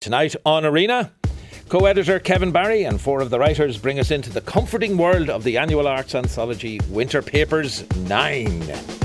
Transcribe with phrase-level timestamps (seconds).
[0.00, 1.12] Tonight on Arena,
[1.68, 5.28] co editor Kevin Barry and four of the writers bring us into the comforting world
[5.28, 8.99] of the annual arts anthology Winter Papers 9.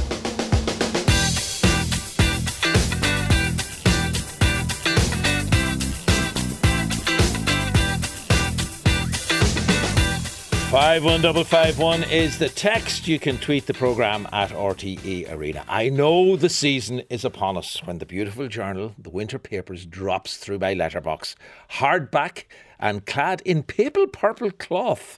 [10.75, 13.07] Five one double five one is the text.
[13.07, 15.63] You can tweet the program at RTE Arena.
[15.69, 20.35] I know the season is upon us when the beautiful journal, the Winter Papers, drops
[20.35, 21.37] through my letterbox,
[21.75, 22.43] hardback
[22.77, 25.17] and clad in papal purple cloth.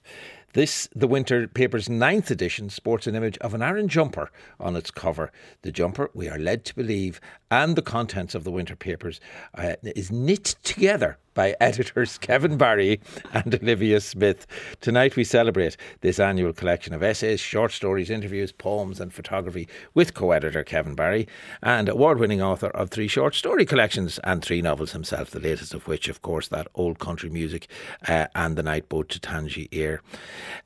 [0.54, 4.92] This, the Winter Paper's ninth edition, sports an image of an Aran jumper on its
[4.92, 5.32] cover.
[5.64, 7.20] The jumper, we are led to believe,
[7.50, 9.20] and the contents of the Winter Papers
[9.56, 13.00] uh, is knit together by editors Kevin Barry
[13.32, 14.48] and Olivia Smith.
[14.82, 20.14] Tonight we celebrate this annual collection of essays, short stories, interviews, poems, and photography with
[20.14, 21.28] co editor Kevin Barry
[21.62, 25.74] and award winning author of three short story collections and three novels himself, the latest
[25.74, 27.68] of which, of course, that old country music
[28.08, 30.02] uh, and the night boat to Tangier.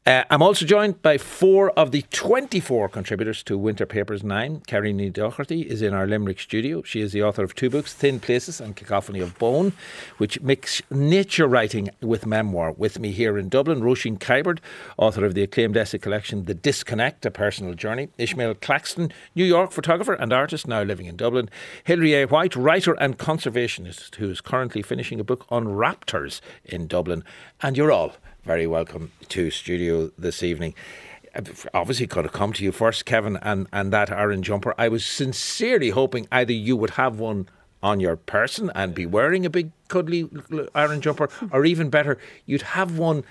[0.05, 4.61] Uh, I'm also joined by four of the 24 contributors to Winter Papers 9.
[4.67, 6.70] Kerry Doherty is in our Limerick studio.
[6.85, 9.73] She is the author of two books, Thin Places and Cacophony of Bone,
[10.17, 12.71] which mix nature writing with memoir.
[12.71, 14.59] With me here in Dublin, Roisin Kiberd,
[14.97, 18.09] author of the acclaimed essay collection The Disconnect, A Personal Journey.
[18.17, 21.49] Ishmael Claxton, New York photographer and artist, now living in Dublin.
[21.83, 22.25] Hilary A.
[22.25, 27.25] White, writer and conservationist, who is currently finishing a book on raptors in Dublin.
[27.61, 28.13] And you're all
[28.45, 30.73] very welcome to studio this evening
[31.73, 34.73] obviously could have come to you first, Kevin, and, and that Aran jumper.
[34.77, 37.47] I was sincerely hoping either you would have one
[37.83, 40.29] on your person and be wearing a big cuddly
[40.75, 43.23] Aran jumper, or even better, you'd have one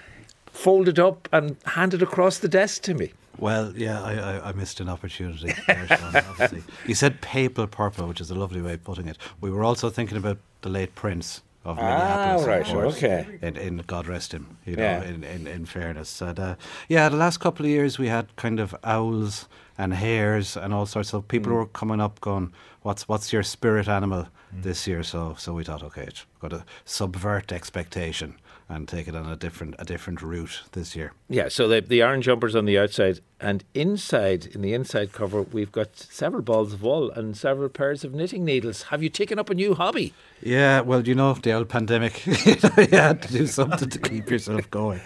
[0.46, 3.12] folded up and handed across the desk to me.
[3.38, 5.54] Well, yeah, I, I, I missed an opportunity.
[5.66, 6.62] There, Sean.
[6.86, 9.16] You said papal purple, which is a lovely way of putting it.
[9.40, 12.46] We were also thinking about the late Prince of ah, Minneapolis.
[12.46, 13.38] right, course, okay.
[13.42, 15.04] In, in, God rest him, you know, yeah.
[15.04, 16.20] in, in, in fairness.
[16.22, 16.54] And, uh,
[16.88, 20.86] yeah, the last couple of years we had kind of owls and hares and all
[20.86, 21.56] sorts of people mm.
[21.56, 22.52] were coming up going,
[22.82, 24.62] what's what's your spirit animal mm.
[24.62, 25.02] this year?
[25.02, 28.36] So so we thought, okay, it's got to subvert expectation
[28.70, 31.12] and take it on a different a different route this year.
[31.28, 35.42] Yeah, so the the Aran jumpers on the outside and inside in the inside cover
[35.42, 38.84] we've got several balls of wool and several pairs of knitting needles.
[38.84, 40.14] Have you taken up a new hobby?
[40.40, 42.54] Yeah, well, you know, the old pandemic, you
[42.92, 45.00] had to do something to keep yourself going.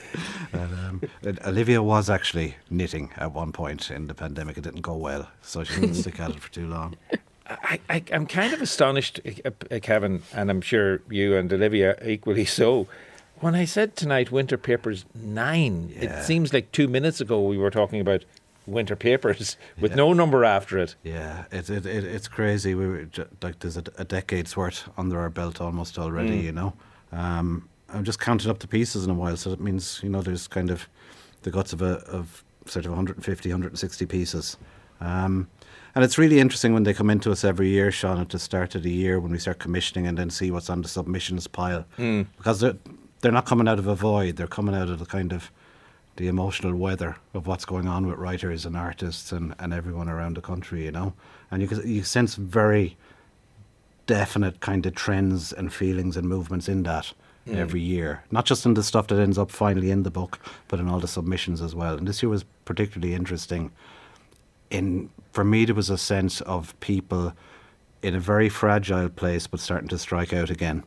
[0.52, 1.02] And, um,
[1.44, 4.58] Olivia was actually knitting at one point in the pandemic.
[4.58, 6.96] It didn't go well, so she didn't stick at it for too long.
[7.46, 11.96] I, I, am kind of astonished, uh, uh, Kevin, and I'm sure you and Olivia
[12.04, 12.86] equally so.
[13.44, 16.20] When I said tonight, Winter Papers 9, yeah.
[16.20, 18.24] it seems like two minutes ago we were talking about
[18.66, 19.96] winter papers with yeah.
[19.96, 20.94] no number after it.
[21.02, 22.74] Yeah, it, it, it it's crazy.
[22.74, 23.06] We were
[23.42, 26.40] like there's a, a, decade's worth under our belt almost already.
[26.40, 26.42] Mm.
[26.42, 26.72] You know,
[27.12, 30.22] um, I'm just counting up the pieces in a while, so that means you know
[30.22, 30.88] there's kind of
[31.42, 34.56] the guts of a of sort of 150, 160 pieces.
[35.02, 35.50] Um,
[35.94, 38.74] and it's really interesting when they come into us every year, Sean, at the start
[38.74, 41.84] of the year when we start commissioning and then see what's on the submissions pile.
[41.98, 42.26] Mm.
[42.38, 42.64] Because
[43.24, 45.50] they're, not coming out of a void, they're coming out of the kind of
[46.16, 50.36] the emotional weather of what's going on with writers and artists and, and everyone around
[50.36, 51.12] the country, you know.
[51.50, 52.96] And you, can, you sense very
[54.06, 57.12] definite kind of trends and feelings and movements in that.
[57.46, 57.56] Mm.
[57.56, 58.24] every year.
[58.30, 60.98] Not just in the stuff that ends up finally in the book, but in all
[60.98, 61.94] the submissions as well.
[61.94, 63.70] And this year was particularly interesting
[64.70, 67.32] in for me there was a sense of people
[68.02, 70.82] in a very fragile place but starting to strike out again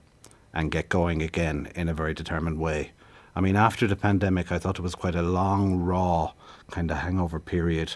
[0.58, 2.92] and get going again in a very determined way.
[3.36, 6.34] I mean, after the pandemic, I thought it was quite a long, raw
[6.72, 7.96] kind of hangover period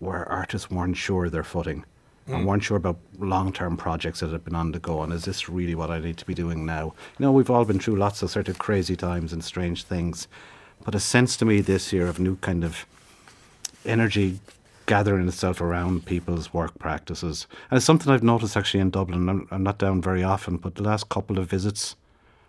[0.00, 1.84] where artists weren't sure of their footing
[2.28, 2.34] mm.
[2.34, 5.04] and weren't sure about long term projects that had been on the go.
[5.04, 6.86] And is this really what I need to be doing now?
[7.20, 10.26] You know, we've all been through lots of sort of crazy times and strange things,
[10.84, 12.84] but a sense to me this year of new kind of
[13.86, 14.40] energy
[14.92, 17.46] gathering itself around people's work practices.
[17.70, 19.26] And it's something I've noticed actually in Dublin.
[19.26, 21.96] I'm, I'm, not down very often, but the last couple of visits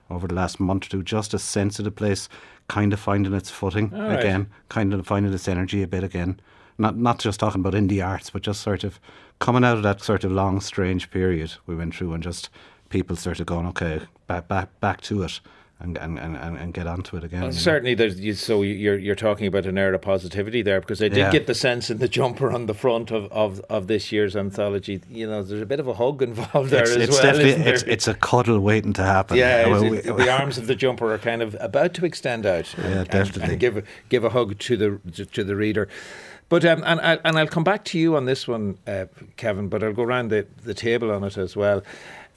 [0.09, 2.27] over the last month or two, just a sense of the place
[2.68, 6.38] kind of finding its footing again, kind of finding its energy a bit again.
[6.77, 9.00] Not not just talking about indie arts, but just sort of
[9.39, 12.50] coming out of that sort of long, strange period we went through, and just
[12.89, 15.39] people started going, okay, back back back to it
[15.79, 17.41] and, and, and, and get onto it again.
[17.41, 21.01] Well, certainly, there's you, so you're you're talking about an air of positivity there because
[21.01, 21.31] I did yeah.
[21.31, 25.01] get the sense in the jumper on the front of, of, of this year's anthology.
[25.09, 27.23] You know, there's a bit of a hug involved there it's, as it's well.
[27.23, 29.37] Definitely, it's, it's a cuddle waiting to happen.
[29.37, 32.73] Yeah, well, we, the arms of the jumper are kind of about to extend out.
[32.77, 33.53] Yeah, and, definitely.
[33.53, 35.89] And, give give a hug to the to, to the reader.
[36.49, 39.05] But um, and I, and I'll come back to you on this one, uh,
[39.37, 39.69] Kevin.
[39.69, 41.81] But I'll go around the, the table on it as well.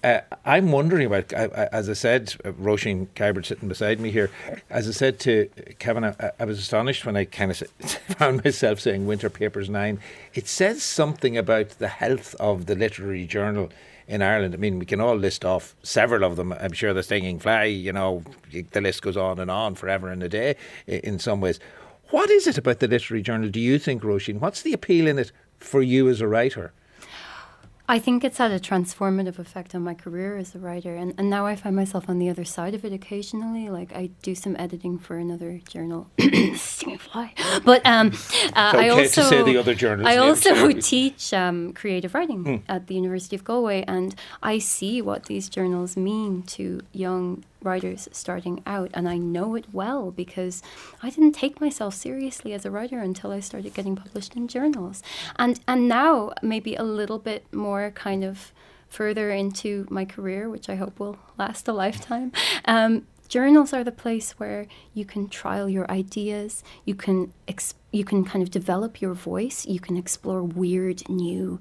[0.04, 4.30] Uh, I'm wondering about, as I said, Roisin Kiberd sitting beside me here.
[4.70, 5.48] As I said to
[5.78, 7.58] Kevin, I, I was astonished when I kind of
[8.18, 9.98] found myself saying Winter Papers 9.
[10.34, 13.70] It says something about the health of the literary journal
[14.06, 14.54] in Ireland.
[14.54, 16.52] I mean, we can all list off several of them.
[16.52, 18.22] I'm sure the Stinging Fly, you know,
[18.52, 20.56] the list goes on and on forever and a day
[20.86, 21.58] in some ways.
[22.10, 24.38] What is it about the literary journal, do you think, Roisin?
[24.38, 26.72] What's the appeal in it for you as a writer?
[27.88, 31.30] I think it's had a transformative effect on my career as a writer, and, and
[31.30, 33.68] now I find myself on the other side of it occasionally.
[33.68, 36.10] Like I do some editing for another journal,
[36.98, 37.32] fly.
[37.64, 38.12] But um,
[38.54, 39.76] uh, okay I also to say the other.
[40.04, 42.56] I also teach um, creative writing hmm.
[42.68, 48.08] at the University of Galway, and I see what these journals mean to young writers
[48.12, 50.62] starting out, and I know it well because
[51.02, 55.02] I didn't take myself seriously as a writer until I started getting published in journals.
[55.36, 58.52] And and now maybe a little bit more kind of
[58.88, 62.32] further into my career, which I hope will last a lifetime.
[62.64, 67.32] Um, journals are the place where you can trial your ideas, you can
[67.92, 71.58] you can kind of develop your voice, you can explore weird new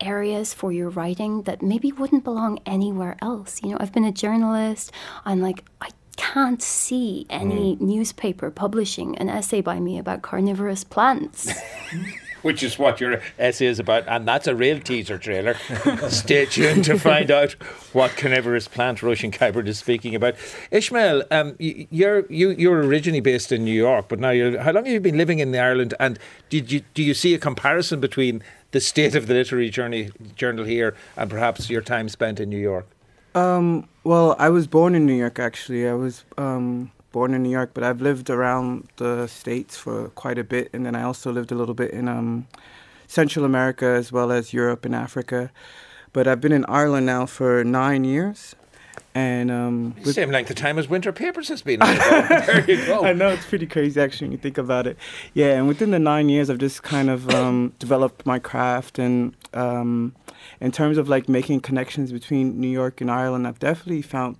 [0.00, 3.62] areas for your writing that maybe wouldn't belong anywhere else.
[3.62, 4.92] You know, I've been a journalist.
[5.24, 7.80] I'm like, I can't see any mm.
[7.80, 11.52] newspaper publishing an essay by me about carnivorous plants.
[12.42, 15.54] Which is what your essay is about, and that's a real teaser trailer.
[16.08, 17.52] Stay tuned to find out
[17.94, 20.34] what carnivorous plant Roisin Kiberd is speaking about.
[20.70, 24.60] Ishmael, um, you're you, you're originally based in New York, but now you're.
[24.60, 25.94] How long have you been living in Ireland?
[25.98, 26.18] And
[26.50, 28.42] did you do you see a comparison between
[28.74, 32.58] the state of the literary journey, journal here and perhaps your time spent in New
[32.58, 32.88] York?
[33.36, 35.88] Um, well, I was born in New York, actually.
[35.88, 40.38] I was um, born in New York, but I've lived around the States for quite
[40.38, 40.70] a bit.
[40.72, 42.48] And then I also lived a little bit in um,
[43.06, 45.52] Central America as well as Europe and Africa.
[46.12, 48.56] But I've been in Ireland now for nine years.
[49.16, 51.78] And um, same length of time as Winter Papers has been.
[51.80, 53.04] there you go.
[53.04, 54.96] I know it's pretty crazy actually when you think about it.
[55.34, 59.36] Yeah, and within the nine years, I've just kind of um, developed my craft, and
[59.52, 60.16] um,
[60.60, 64.36] in terms of like making connections between New York and Ireland, I've definitely found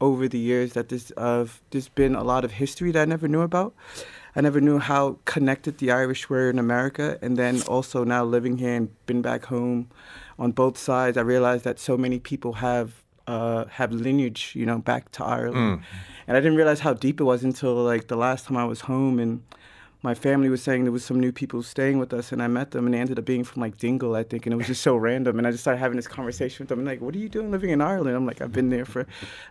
[0.00, 3.28] over the years that there's uh, there's been a lot of history that I never
[3.28, 3.74] knew about.
[4.34, 8.58] I never knew how connected the Irish were in America, and then also now living
[8.58, 9.88] here and been back home
[10.36, 14.78] on both sides, I realized that so many people have uh, have lineage, you know,
[14.78, 15.80] back to Ireland.
[15.80, 15.82] Mm.
[16.26, 18.82] And I didn't realize how deep it was until like the last time I was
[18.82, 19.42] home and
[20.06, 22.70] my family was saying there was some new people staying with us, and I met
[22.70, 24.80] them, and they ended up being from like Dingle, I think, and it was just
[24.80, 25.36] so random.
[25.36, 27.50] And I just started having this conversation with them, and like, "What are you doing
[27.50, 29.00] living in Ireland?" I'm like, "I've been there for,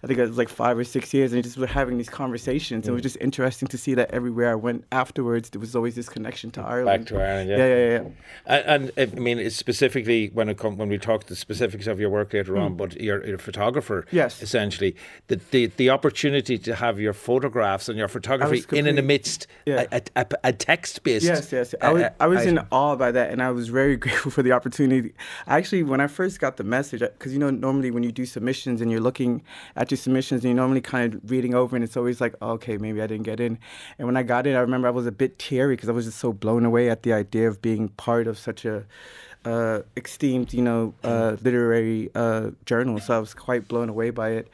[0.02, 2.86] I think it was like five or six years," and just were having these conversations.
[2.86, 2.88] Mm.
[2.88, 6.07] It was just interesting to see that everywhere I went afterwards, there was always this
[6.07, 7.06] connection to Ireland.
[7.06, 7.75] Back to Ireland, yeah, yeah, yeah.
[7.75, 8.02] yeah,
[8.48, 8.74] yeah.
[8.74, 12.00] And, and, I mean, it's specifically when it come when we talk the specifics of
[12.00, 12.62] your work later mm.
[12.62, 14.96] on, but you're, you're, a photographer, yes, essentially.
[15.28, 19.84] The, the the opportunity to have your photographs and your photography in and amidst yeah.
[19.92, 21.75] a, a, a text based Yes, yes.
[21.81, 24.51] I was, I was in awe by that, and I was very grateful for the
[24.51, 25.13] opportunity.
[25.47, 28.81] Actually, when I first got the message, because you know, normally when you do submissions
[28.81, 29.44] and you're looking
[29.75, 32.51] at your submissions and you're normally kind of reading over, and it's always like, oh,
[32.51, 33.57] okay, maybe I didn't get in.
[33.97, 36.06] And when I got in, I remember I was a bit teary because I was
[36.06, 38.86] just so blown away at the idea of being part of such a
[39.45, 43.00] uh, esteemed, you know, uh, literary uh, journal.
[43.00, 44.47] So I was quite blown away by it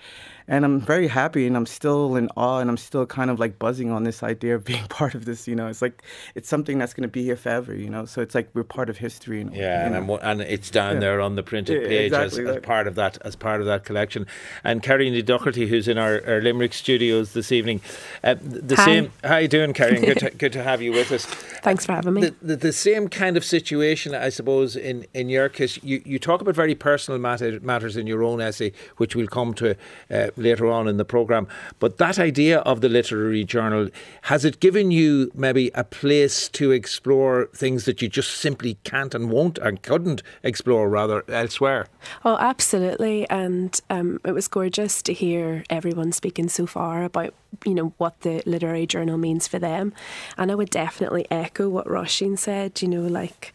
[0.52, 3.58] and I'm very happy and I'm still in awe and I'm still kind of like
[3.58, 5.48] buzzing on this idea of being part of this.
[5.48, 6.04] You know, it's like
[6.36, 7.74] it's something that's going to be here forever.
[7.74, 9.40] You know, so it's like we're part of history.
[9.40, 11.00] You know, yeah, you and, and it's down yeah.
[11.00, 13.68] there on the printed page yeah, exactly, as, as, part of that as part of
[13.68, 14.28] that collection.
[14.66, 17.80] And Carrie Doherty, who's in our, our Limerick studios this evening,
[18.22, 18.86] uh, the Hi.
[18.86, 19.14] same.
[19.24, 20.02] How you doing, Carrie?
[20.02, 21.26] good, to, good to have you with us.
[21.64, 22.22] Thanks for having me.
[22.22, 25.82] The, the, the, same kind of situation, I suppose, in in your case.
[25.82, 29.54] You you talk about very personal matter, matters in your own essay, which we'll come
[29.54, 29.78] to
[30.10, 31.48] uh, later on in the program.
[31.80, 33.90] But that idea of the literary journal,
[34.24, 39.16] has it given you maybe a place to explore things that you just simply can't
[39.16, 41.88] and won't and couldn't explore rather elsewhere?
[42.26, 43.30] Oh, absolutely.
[43.30, 47.34] And um, it was gorgeous to hear everyone speaking so far about
[47.66, 49.92] you know what the literary journal means for them
[50.38, 53.54] and i would definitely echo what Roisin said you know like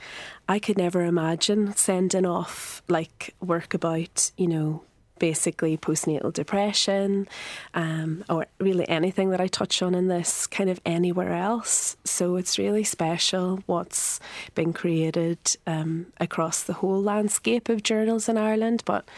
[0.49, 4.85] I could never imagine sending off like work about, you know,
[5.19, 7.29] basically postnatal depression,
[7.75, 11.97] um, or really anything that I touch on in this, kind of anywhere else.
[12.05, 14.21] So it's really special what's
[14.55, 18.83] been created um, across the whole landscape of journals in Ireland.
[18.85, 19.09] But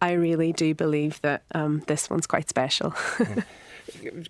[0.00, 2.94] I really do believe that um, this one's quite special.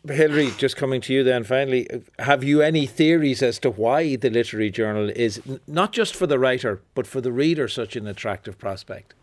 [0.06, 1.88] Hilary, just coming to you then finally,
[2.18, 6.38] have you any theories as to why the literary journal is not just for the
[6.38, 9.14] writer, but for the reader such an attractive prospect?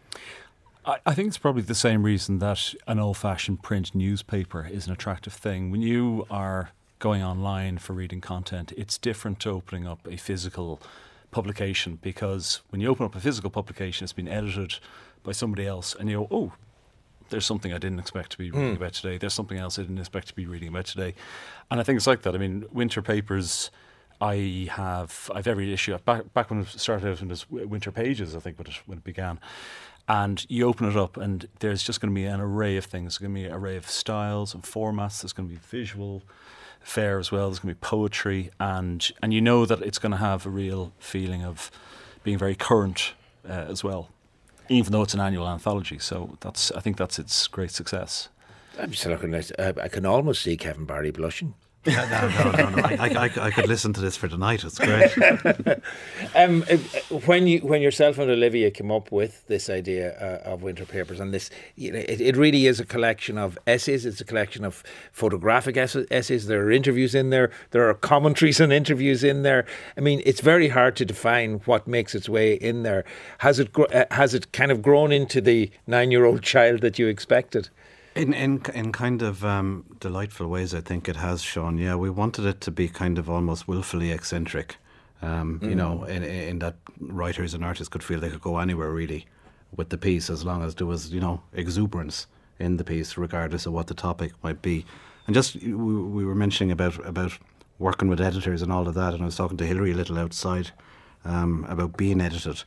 [0.89, 4.87] I, I think it's probably the same reason that an old fashioned print newspaper is
[4.87, 5.69] an attractive thing.
[5.69, 10.81] When you are going online for reading content, it's different to opening up a physical
[11.29, 14.79] publication because when you open up a physical publication, it's been edited
[15.21, 16.53] by somebody else, and you go, oh,
[17.29, 18.77] there's something I didn't expect to be reading mm.
[18.77, 19.19] about today.
[19.19, 21.13] There's something else I didn't expect to be reading about today.
[21.69, 22.33] And I think it's like that.
[22.33, 23.69] I mean, winter papers,
[24.19, 25.95] I have I've every issue.
[25.99, 28.97] Back, back when it started out in this winter pages, I think when it, when
[28.97, 29.39] it began.
[30.09, 33.13] And you open it up, and there's just going to be an array of things.
[33.13, 35.21] There's going to be an array of styles and formats.
[35.21, 36.23] There's going to be visual
[36.81, 37.49] fare as well.
[37.49, 40.49] There's going to be poetry, and and you know that it's going to have a
[40.49, 41.69] real feeling of
[42.23, 43.13] being very current
[43.47, 44.09] uh, as well
[44.69, 45.99] even though it's an annual anthology.
[45.99, 48.29] So that's I think that's its great success.
[48.79, 49.59] I'm just looking at.
[49.59, 51.55] Uh, I can almost see Kevin Barry blushing
[51.85, 52.83] no, no, no, no.
[52.83, 54.65] I, I, I, could listen to this for tonight.
[54.65, 55.17] It's great.
[56.35, 56.75] um, uh,
[57.25, 61.21] when you, when yourself and Olivia came up with this idea uh, of winter papers,
[61.21, 64.05] and this, you know, it, it, really is a collection of essays.
[64.05, 64.83] It's a collection of
[65.13, 66.47] photographic essays.
[66.47, 67.49] There are interviews in there.
[67.71, 69.65] There are commentaries and interviews in there.
[69.95, 73.05] I mean, it's very hard to define what makes its way in there.
[73.37, 76.99] Has it uh, has it kind of grown into the nine year old child that
[76.99, 77.69] you expected?
[78.15, 81.77] In in in kind of um, delightful ways, I think it has shown.
[81.77, 84.77] Yeah, we wanted it to be kind of almost willfully eccentric.
[85.21, 85.69] Um, mm.
[85.69, 89.27] You know, in, in that writers and artists could feel they could go anywhere really
[89.75, 93.65] with the piece as long as there was you know exuberance in the piece, regardless
[93.65, 94.85] of what the topic might be.
[95.27, 97.37] And just we, we were mentioning about about
[97.77, 100.19] working with editors and all of that, and I was talking to Hilary a little
[100.19, 100.71] outside
[101.23, 102.63] um, about being edited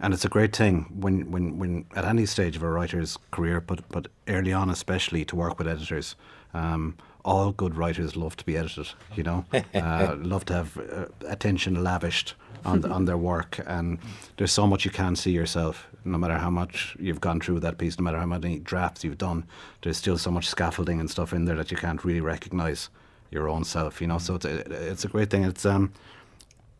[0.00, 3.60] and it's a great thing when, when, when at any stage of a writer's career,
[3.60, 6.16] but but early on especially to work with editors.
[6.54, 11.06] Um, all good writers love to be edited, you know, uh, love to have uh,
[11.26, 12.34] attention lavished
[12.64, 13.98] on the, on their work, and
[14.36, 15.88] there's so much you can't see yourself.
[16.04, 19.02] No matter how much you've gone through with that piece, no matter how many drafts
[19.02, 19.44] you've done,
[19.82, 22.90] there's still so much scaffolding and stuff in there that you can't really recognise
[23.30, 24.18] your own self, you know.
[24.18, 25.42] So it's a, it's a great thing.
[25.44, 25.92] It's um,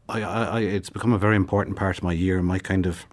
[0.08, 2.42] I, I, it's become a very important part of my year.
[2.42, 3.06] My kind of,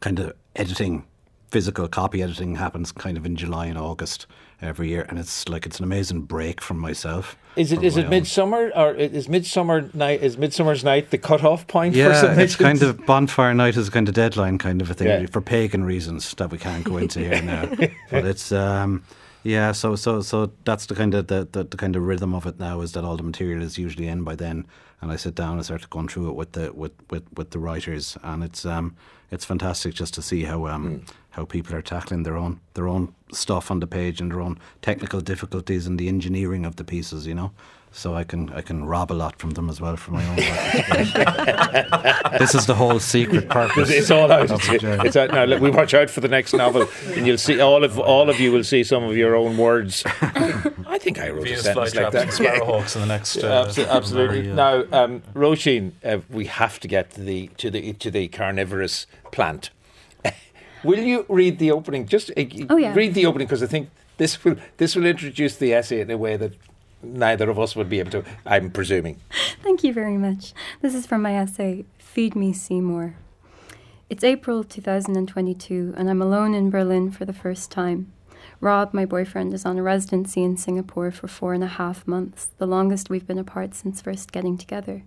[0.00, 1.04] kind of editing,
[1.50, 4.26] physical copy editing happens kind of in July and August
[4.60, 7.36] every year, and it's like it's an amazing break from myself.
[7.56, 11.66] Is it is it midsummer or is midsummer night is midsummer's night the cut off
[11.66, 11.94] point?
[11.94, 15.06] Yeah, for it's kind of bonfire night is kind of deadline kind of a thing
[15.06, 15.26] yeah.
[15.26, 17.66] for pagan reasons that we can't go into here now.
[18.10, 19.02] But it's um,
[19.42, 22.46] yeah, so so so that's the kind of the, the, the kind of rhythm of
[22.46, 24.66] it now is that all the material is usually in by then,
[25.00, 27.58] and I sit down and start going through it with the with, with, with the
[27.58, 28.96] writers, and it's um
[29.30, 31.08] it's fantastic just to see how um mm.
[31.30, 34.58] how people are tackling their own their own stuff on the page and their own
[34.82, 37.52] technical difficulties and the engineering of the pieces, you know
[37.96, 40.36] so I can I can rob a lot from them as well for my own
[42.38, 43.90] this is the whole secret purpose.
[43.90, 44.50] It's all out.
[44.50, 45.58] It's out now.
[45.58, 48.52] We watch out for the next novel, and you'll see all of all of you
[48.52, 50.02] will see some of your own words.
[50.06, 52.28] I think I wrote Venus a sentence like that.
[52.28, 53.38] Sparrowhawks in the next.
[53.38, 53.96] Uh, absolutely.
[53.96, 54.42] absolutely.
[54.52, 59.06] Now, um, Roisin, uh, we have to get to the to the to the carnivorous
[59.32, 59.70] plant.
[60.84, 62.06] will you read the opening?
[62.06, 62.92] Just uh, oh, yeah.
[62.94, 66.18] read the opening because I think this will this will introduce the essay in a
[66.18, 66.52] way that
[67.12, 69.20] neither of us would be able to, I'm presuming.
[69.62, 70.52] Thank you very much.
[70.80, 73.14] This is from my essay, Feed Me Seymour.
[74.08, 78.12] It's April 2022, and I'm alone in Berlin for the first time.
[78.60, 82.50] Rob, my boyfriend, is on a residency in Singapore for four and a half months,
[82.58, 85.02] the longest we've been apart since first getting together.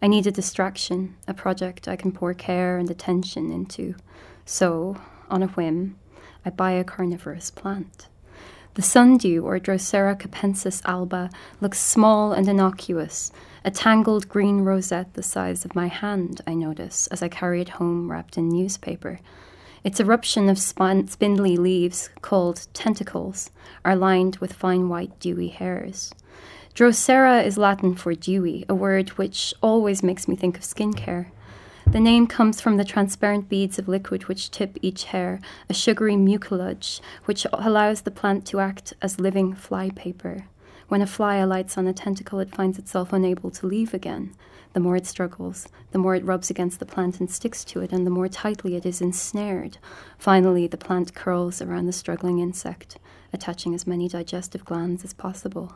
[0.00, 3.94] I need a distraction, a project I can pour care and attention into.
[4.44, 4.96] So,
[5.30, 5.96] on a whim,
[6.44, 8.08] I buy a carnivorous plant.
[8.74, 11.28] The sundew, or Drosera capensis alba,
[11.60, 13.30] looks small and innocuous,
[13.66, 17.68] a tangled green rosette the size of my hand, I notice, as I carry it
[17.68, 19.20] home wrapped in newspaper.
[19.84, 23.50] Its eruption of spin- spindly leaves, called tentacles,
[23.84, 26.14] are lined with fine white dewy hairs.
[26.74, 31.26] Drosera is Latin for dewy, a word which always makes me think of skincare.
[31.92, 36.16] The name comes from the transparent beads of liquid which tip each hair, a sugary
[36.16, 40.46] mucilage which allows the plant to act as living flypaper.
[40.88, 44.34] When a fly alights on a tentacle, it finds itself unable to leave again.
[44.72, 47.92] The more it struggles, the more it rubs against the plant and sticks to it,
[47.92, 49.76] and the more tightly it is ensnared.
[50.16, 52.98] Finally, the plant curls around the struggling insect,
[53.34, 55.74] attaching as many digestive glands as possible.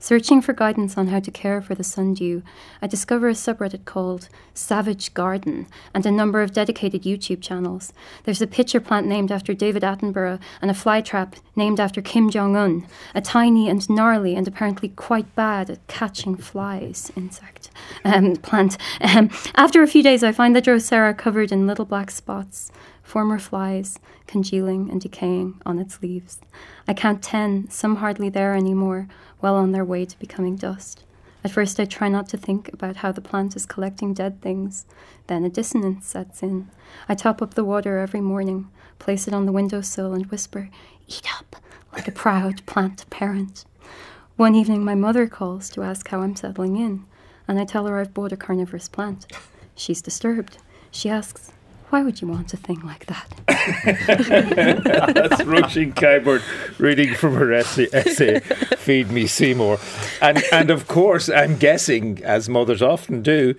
[0.00, 2.42] Searching for guidance on how to care for the sundew,
[2.80, 7.92] I discover a subreddit called Savage Garden and a number of dedicated YouTube channels.
[8.22, 12.54] There's a pitcher plant named after David Attenborough and a flytrap named after Kim Jong
[12.54, 17.70] un, a tiny and gnarly and apparently quite bad at catching flies insect
[18.04, 18.78] um, plant.
[19.00, 22.70] Um, after a few days, I find the Drosera covered in little black spots
[23.08, 26.38] former flies congealing and decaying on its leaves.
[26.86, 29.08] I count ten, some hardly there anymore,
[29.40, 31.04] well on their way to becoming dust.
[31.44, 34.86] At first, I try not to think about how the plant is collecting dead things.
[35.28, 36.68] Then a dissonance sets in.
[37.08, 38.68] I top up the water every morning,
[38.98, 40.68] place it on the windowsill, and whisper,
[41.06, 41.56] Eat up,
[41.92, 43.64] like a proud plant parent.
[44.36, 47.04] One evening, my mother calls to ask how I'm settling in,
[47.46, 49.26] and I tell her I've bought a carnivorous plant.
[49.74, 50.58] She's disturbed.
[50.90, 51.52] She asks,
[51.90, 53.47] why would you want a thing like that?
[53.84, 56.42] That's Roisin Kiberd
[56.78, 59.78] reading from her essay, essay, Feed Me Seymour.
[60.20, 63.54] And, and of course, I'm guessing, as mothers often do,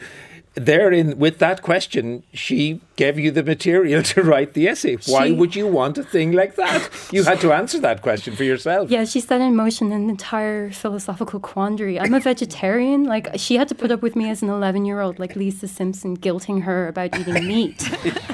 [0.56, 4.98] therein with that question, she gave you the material to write the essay.
[5.08, 6.89] Why She- would you want a thing like that?
[7.12, 8.89] You had to answer that question for yourself.
[8.89, 12.00] Yeah, she set in motion an entire philosophical quandary.
[12.00, 13.03] I'm a vegetarian.
[13.06, 15.68] Like, she had to put up with me as an 11 year old, like Lisa
[15.68, 17.89] Simpson, guilting her about eating meat.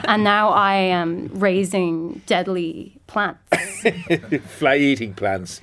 [0.05, 3.39] and now I am raising deadly plants.
[4.57, 5.61] Fly eating plants.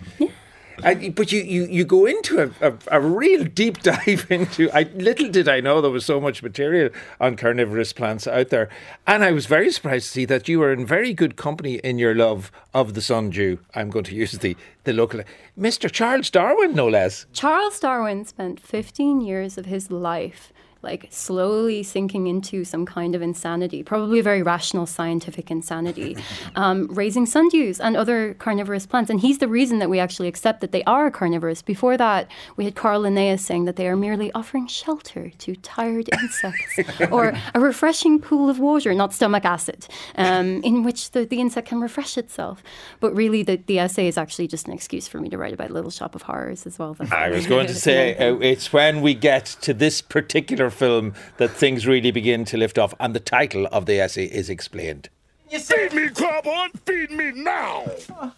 [0.82, 4.70] And, but you, you, you go into a, a, a real deep dive into.
[4.70, 8.68] I little did I know there was so much material on carnivorous plants out there,
[9.06, 11.98] and I was very surprised to see that you were in very good company in
[11.98, 13.58] your love of the sundew.
[13.74, 15.20] I'm going to use the the local
[15.58, 15.90] Mr.
[15.90, 17.26] Charles Darwin, no less.
[17.32, 20.51] Charles Darwin spent 15 years of his life
[20.82, 26.16] like slowly sinking into some kind of insanity, probably a very rational scientific insanity,
[26.56, 29.10] um, raising sundews and other carnivorous plants.
[29.10, 31.62] And he's the reason that we actually accept that they are carnivorous.
[31.62, 36.08] Before that, we had Carl Linnaeus saying that they are merely offering shelter to tired
[36.20, 36.78] insects
[37.10, 39.86] or a refreshing pool of water, not stomach acid,
[40.16, 42.62] um, in which the, the insect can refresh itself.
[43.00, 45.70] But really, the, the essay is actually just an excuse for me to write about
[45.70, 46.94] Little Shop of Horrors as well.
[46.94, 51.14] That's I was going to say uh, it's when we get to this particular film
[51.36, 55.08] that things really begin to lift off, and the title of the essay is explained.
[55.50, 56.70] Feed me, Carbon!
[56.86, 57.84] Feed me now!
[58.18, 58.30] Uh,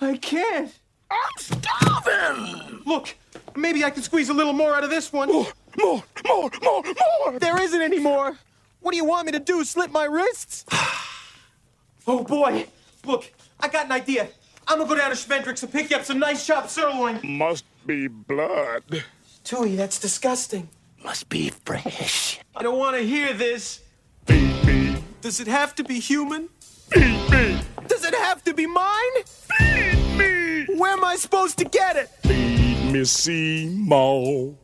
[0.00, 0.72] I can't.
[1.10, 2.82] I'm starving!
[2.84, 3.16] Look,
[3.56, 5.28] maybe I can squeeze a little more out of this one.
[5.28, 5.46] More,
[5.78, 7.38] more, more, more, more!
[7.38, 8.36] There isn't any more.
[8.80, 9.64] What do you want me to do?
[9.64, 10.64] Slit my wrists?
[12.06, 12.66] oh boy.
[13.04, 14.28] Look, I got an idea.
[14.66, 17.20] I'm gonna go down to Schmendrick's and pick you up some nice chopped sirloin.
[17.22, 19.04] Must be blood.
[19.44, 20.68] Tui, that's disgusting.
[21.04, 22.40] Must be fresh.
[22.56, 23.80] I don't want to hear this.
[24.26, 26.48] Feed me, Does it have to be human?
[26.90, 29.22] feed me, Does it have to be mine?
[29.24, 30.66] feed me!
[30.76, 32.08] Where am I supposed to get it?
[32.22, 34.54] Feed me, Seymour.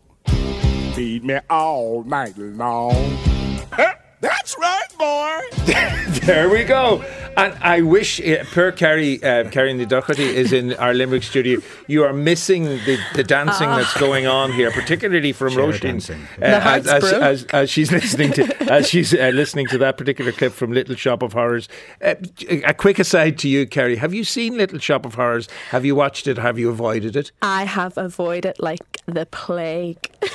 [0.94, 3.18] Feed me all night long.
[4.24, 4.30] Huh?
[4.30, 5.40] That's right, boy!
[6.24, 7.02] There we go.
[7.36, 11.60] And I wish uh, poor Carrie, uh, Carrie the Doherty is in our Limerick studio.
[11.86, 16.22] You are missing the, the dancing that's going on here, particularly from Share Roisin, dancing.
[16.36, 19.78] uh, The as, heart's as, as, as she's listening to as she's uh, listening to
[19.78, 21.68] that particular clip from Little Shop of Horrors.
[22.00, 22.14] Uh,
[22.48, 23.96] a quick aside to you, Carrie.
[23.96, 25.46] Have you seen Little Shop of Horrors?
[25.72, 26.38] Have you watched it?
[26.38, 27.32] Have you avoided it?
[27.42, 29.98] I have avoided like the plague.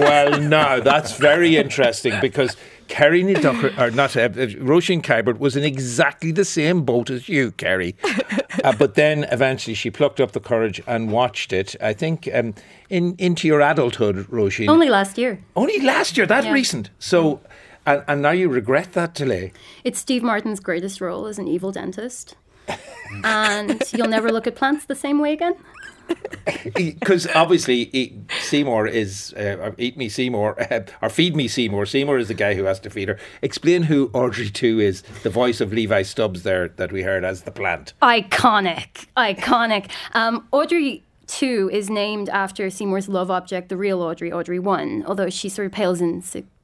[0.00, 2.56] Well, no, that's very interesting because
[2.90, 7.08] Kerri ní Dochartaigh, or not, uh, uh, Roisin Kiberd was in exactly the same boat
[7.08, 7.94] as you, Kerry.
[8.64, 11.76] uh, but then eventually she plucked up the courage and watched it.
[11.80, 12.54] I think um,
[12.90, 14.68] in into your adulthood, Roisin.
[14.68, 15.38] Only last year.
[15.54, 16.52] Only last year, that Yeah.
[16.52, 16.90] recent.
[16.98, 17.40] So,
[17.86, 19.52] and, and now you regret that delay.
[19.84, 22.34] It's Steve Martin's greatest role as an evil dentist.
[23.24, 25.54] And you'll never look at plants the same way again.
[26.74, 31.86] Because obviously, eat, Seymour is uh, Eat Me Seymour uh, or Feed Me Seymour.
[31.86, 33.18] Seymour is the guy who has to feed her.
[33.42, 37.42] Explain who Audrey Two is, the voice of Levi Stubbs there that we heard as
[37.42, 37.92] the plant.
[38.02, 39.88] Iconic, iconic.
[40.14, 45.30] Um, Audrey 2 is named after Seymour's love object, the real Audrey, Audrey 1, although
[45.30, 46.22] she sort of pales in,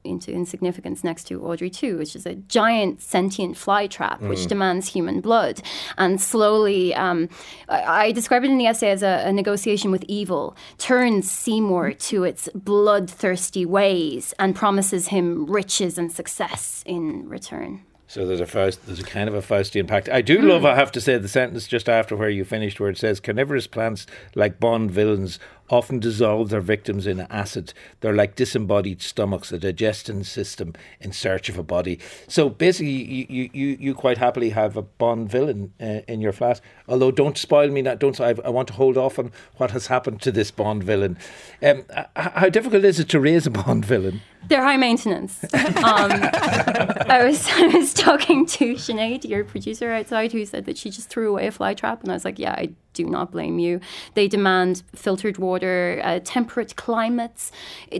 [0.09, 4.87] into insignificance next to Audrey 2, which is a giant sentient fly trap which demands
[4.87, 5.61] human blood.
[5.97, 7.29] And slowly, um,
[7.69, 11.93] I, I describe it in the essay as a, a negotiation with evil, turns Seymour
[11.93, 17.81] to its bloodthirsty ways and promises him riches and success in return.
[18.09, 20.07] So there's a Faust, there's a kind of a Faustian pact.
[20.07, 22.89] I do love, I have to say, the sentence just after where you finished, where
[22.89, 25.39] it says, "Carnivorous plants, like Bond villains,
[25.69, 27.73] often dissolve their victims in acid.
[27.99, 33.49] They're like disembodied stomachs, a digestion system in search of a body." So basically, you
[33.53, 36.61] you, you, quite happily have a Bond villain uh, in your flat.
[36.87, 37.81] Although, don't spoil me.
[37.81, 38.19] Not don't.
[38.19, 41.17] I, I want to hold off on what has happened to this Bond villain.
[41.61, 41.83] Um,
[42.15, 44.21] how difficult is it to raise a Bond villain?
[44.47, 45.43] They're high maintenance.
[45.77, 50.89] Um, I was I was talking to Sinead, your producer outside, who said that she
[50.89, 52.69] just threw away a fly trap, and I was like, yeah, I
[53.01, 53.79] do not blame you.
[54.17, 57.51] They demand filtered water, uh, temperate climates.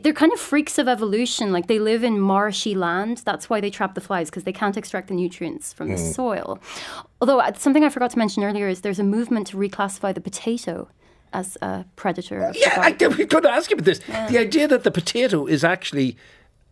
[0.02, 1.46] They're kind of freaks of evolution.
[1.52, 3.16] Like they live in marshy land.
[3.30, 6.60] That's why they trap the flies because they can't extract the nutrients from the soil.
[7.22, 10.22] Although uh, something I forgot to mention earlier is there's a movement to reclassify the
[10.30, 10.88] potato
[11.34, 12.40] as a predator.
[12.42, 13.18] Of Yeah, I, garden.
[13.18, 14.00] we to ask you about this.
[14.30, 16.18] The idea that the potato is actually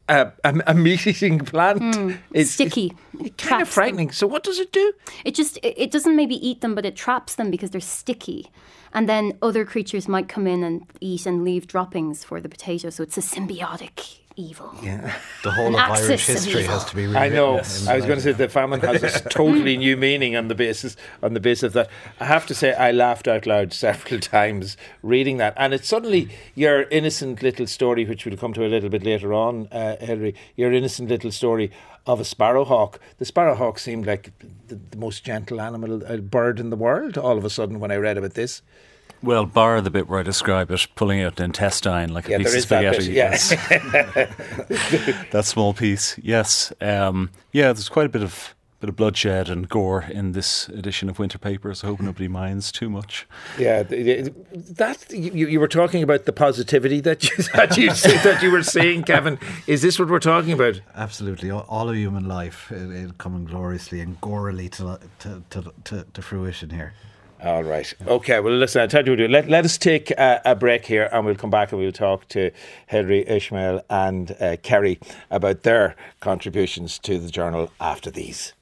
[0.08, 2.12] a, a, a meat-eating plant hmm.
[2.34, 2.94] is Sticky.
[3.20, 3.74] is It kind of them.
[3.74, 4.12] frightening.
[4.12, 4.94] So what does it do?
[5.24, 8.52] It just it, it doesn't maybe eat them, but it traps them because they're sticky.
[8.94, 12.90] And then other creatures might come in and eat and leave droppings for the potato.
[12.90, 14.74] So it's a symbiotic evil.
[14.82, 15.14] Yeah.
[15.44, 16.74] The whole An of Irish history evil.
[16.74, 17.16] has to be read.
[17.18, 17.56] I know.
[17.88, 20.56] I was going to say the the famine has a totally new meaning on the
[20.56, 21.90] basis on the basis of that.
[22.20, 26.30] I have to say, I laughed out loud several times reading that, and it's suddenly
[26.54, 30.36] your innocent little story, which we'll come to a little bit later on, uh, Hilary.
[30.56, 31.72] Your innocent little story
[32.06, 33.00] of a sparrowhawk.
[33.18, 34.32] The sparrowhawk seemed like
[34.68, 37.18] the, the most gentle animal, uh, bird in the world.
[37.18, 38.62] All of a sudden, when I read about this,
[39.26, 42.40] Well, bar the bit where I describe it, pulling out an intestine like yeah, a
[42.40, 43.08] piece there of is that spaghetti.
[43.08, 43.16] bit.
[43.16, 43.32] Yeah.
[44.22, 45.30] yes.
[45.32, 46.16] that small piece.
[46.20, 46.72] Yes.
[46.80, 51.10] Um, yeah, there's quite a bit of bit of bloodshed and gore in this edition
[51.10, 51.84] of Winter Papers.
[51.84, 53.26] I hope nobody minds too much.
[53.58, 54.34] Yeah, th- th-
[54.76, 58.62] that you, you were talking about the positivity that you that you that you were
[58.62, 59.40] seeing, Kevin.
[59.66, 60.82] Is this what we're talking about?
[60.94, 65.74] Absolutely, all, all of human life it, it coming gloriously and gorily to, to, to,
[65.86, 66.94] to, to fruition here.
[67.44, 67.94] All right.
[68.08, 68.40] Okay.
[68.40, 68.82] Well, listen.
[68.82, 69.20] I tell you what.
[69.20, 69.32] we'll do.
[69.32, 72.28] Let Let us take a, a break here, and we'll come back and we'll talk
[72.30, 72.52] to
[72.88, 78.55] Hilary Ishmael and uh, Kerry about their contributions to the journal after these.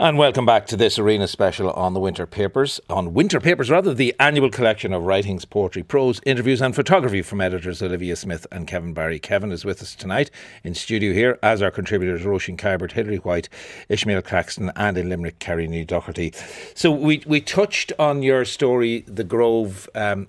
[0.00, 2.80] And welcome back to this arena special on the Winter Papers.
[2.88, 7.42] On Winter Papers, rather, the annual collection of writings, poetry, prose, interviews, and photography from
[7.42, 9.18] editors Olivia Smith and Kevin Barry.
[9.18, 10.30] Kevin is with us tonight
[10.64, 13.50] in studio here, as are contributors Roisin Kiberd, Hilary White,
[13.90, 16.34] Ishmael Claxton, and in Limerick, Kerri ní Dochartaigh.
[16.74, 19.86] So we we touched on your story, The Grove.
[19.94, 20.28] Um,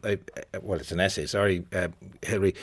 [0.62, 1.28] well, it's an essay.
[1.28, 1.88] Sorry, uh,
[2.24, 2.56] Hilary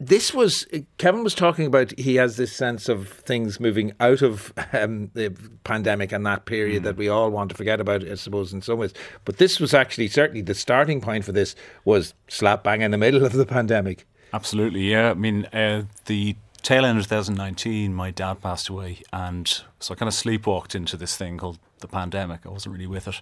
[0.00, 0.66] this was
[0.98, 1.98] Kevin was talking about.
[1.98, 5.34] He has this sense of things moving out of um, the
[5.64, 8.04] pandemic and that period that we all want to forget about.
[8.04, 11.56] I suppose in some ways, but this was actually certainly the starting point for this
[11.84, 14.06] was slap bang in the middle of the pandemic.
[14.32, 15.10] Absolutely, yeah.
[15.10, 19.48] I mean, uh, the tail end of 2019, my dad passed away, and
[19.80, 22.46] so I kind of sleepwalked into this thing called the pandemic.
[22.46, 23.20] I wasn't really with it.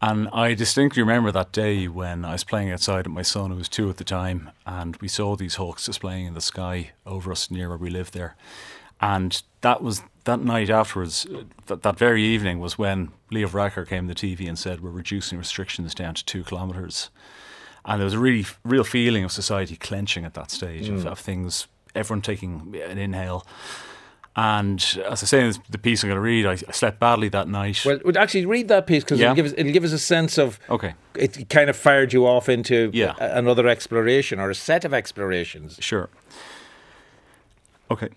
[0.00, 3.56] And I distinctly remember that day when I was playing outside with my son, who
[3.56, 7.32] was two at the time, and we saw these hawks displaying in the sky over
[7.32, 8.36] us near where we lived there.
[9.00, 11.26] And that was that night afterwards,
[11.66, 14.90] that, that very evening was when Leo Varadkar came to the TV and said, We're
[14.90, 17.10] reducing restrictions down to two kilometres.
[17.84, 21.06] And there was a really real feeling of society clenching at that stage, of, mm.
[21.06, 23.46] of things, everyone taking an inhale.
[24.40, 27.28] And as I say in the piece I'm going to read, I, I slept badly
[27.30, 27.82] that night.
[27.84, 29.32] Well, would actually read that piece because Yeah.
[29.32, 30.94] it'll give us it'll give us a sense of okay.
[31.16, 33.14] it kind of fired you off into Yeah.
[33.18, 35.76] a- another exploration or a set of explorations.
[35.80, 36.08] Sure.
[37.90, 38.10] Okay.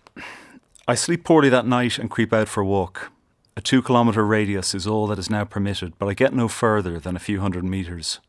[0.88, 3.12] I sleep poorly that night and creep out for a walk.
[3.57, 6.99] A two kilometre radius is all that is now permitted, but I get no further
[6.99, 8.19] than a few hundred metres.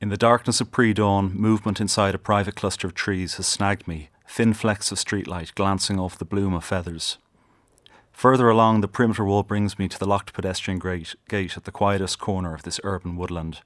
[0.00, 3.86] In the darkness of pre dawn, movement inside a private cluster of trees has snagged
[3.86, 7.18] me, thin flecks of streetlight glancing off the bloom of feathers.
[8.18, 11.70] Further along, the perimeter wall brings me to the locked pedestrian grate, gate at the
[11.70, 13.60] quietest corner of this urban woodland.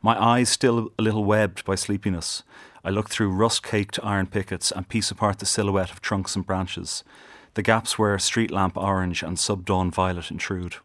[0.00, 2.44] My eyes still a little webbed by sleepiness,
[2.82, 6.46] I look through rust caked iron pickets and piece apart the silhouette of trunks and
[6.46, 7.04] branches,
[7.52, 10.76] the gaps where street lamp orange and sub dawn violet intrude.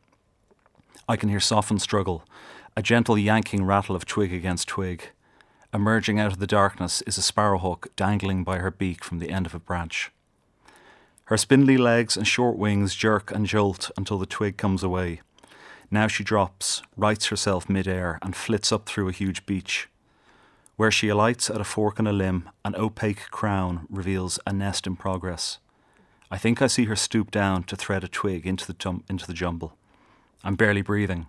[1.07, 2.25] I can hear softened struggle,
[2.75, 5.11] a gentle yanking rattle of twig against twig.
[5.73, 9.45] Emerging out of the darkness is a sparrowhawk dangling by her beak from the end
[9.45, 10.11] of a branch.
[11.25, 15.21] Her spindly legs and short wings jerk and jolt until the twig comes away.
[15.89, 19.87] Now she drops, rights herself mid-air, and flits up through a huge beech.
[20.75, 24.85] Where she alights at a fork in a limb, an opaque crown reveals a nest
[24.85, 25.59] in progress.
[26.31, 29.27] I think I see her stoop down to thread a twig into the, tum- into
[29.27, 29.77] the jumble.
[30.43, 31.27] I'm barely breathing.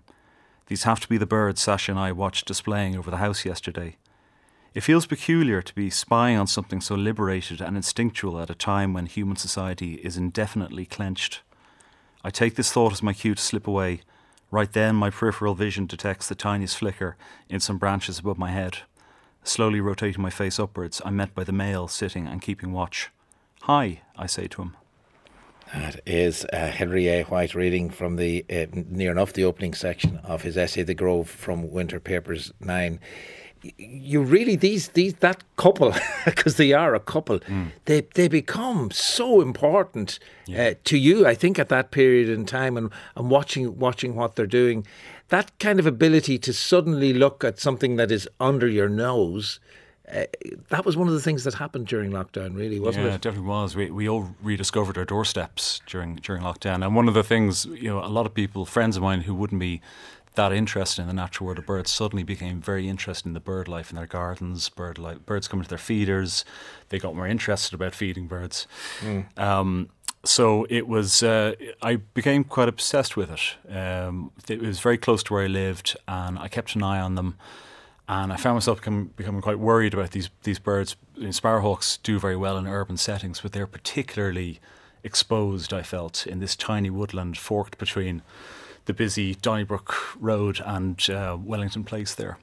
[0.67, 3.99] These have to be the birds Sasha and I watched displaying over the house yesterday.
[4.75, 8.93] It feels peculiar to be spying on something so liberated and instinctual at a time
[8.93, 11.43] when human society is indefinitely clenched.
[12.25, 14.01] I take this thought as my cue to slip away.
[14.51, 17.17] Right then, my peripheral vision detects the tiniest flicker
[17.49, 18.79] in some branches above my head.
[19.45, 23.11] Slowly rotating my face upwards, I'm met by the male sitting and keeping watch.
[23.63, 24.77] Hi, I say to him.
[25.73, 27.23] That is uh, Hilary A.
[27.25, 31.29] White reading from the uh, near enough the opening section of his essay, "The Grove,"
[31.29, 33.01] from Winter Papers Nine.
[33.79, 37.41] You really these these that couple because they are a couple
[37.87, 40.19] they they become so important
[40.57, 44.37] uh, to you I think at that period in time and and watching watching what
[44.37, 44.87] they're doing.
[45.29, 49.59] That kind of ability to suddenly look at something that is under your nose
[50.13, 50.25] uh,
[50.69, 53.15] that was one of the things that happened during lockdown really wasn't yeah, it?
[53.17, 53.75] it definitely was.
[53.75, 57.89] We we all rediscovered our doorsteps during during lockdown, and one of the things you
[57.89, 59.81] know, a lot of people, friends of mine, who wouldn't be
[60.35, 63.69] that interest in the natural world of birds, suddenly became very interested in the bird
[63.69, 64.69] life in their gardens.
[64.69, 66.45] Bird life, birds coming to their feeders.
[66.89, 68.67] They got more interested about feeding birds.
[69.37, 69.91] Um,
[70.25, 71.23] so it was.
[71.23, 73.73] Uh, I became quite obsessed with it.
[73.75, 77.15] Um, it was very close to where I lived, and I kept an eye on
[77.15, 77.37] them.
[78.07, 80.97] And I found myself become, becoming quite worried about these these birds.
[81.15, 84.61] You know, sparrowhawks do very well in urban settings, but they're particularly
[85.03, 85.73] exposed.
[85.73, 88.23] I felt in this tiny woodland forked between
[88.87, 92.39] the busy Donnybrook Road and uh, Wellington Place there,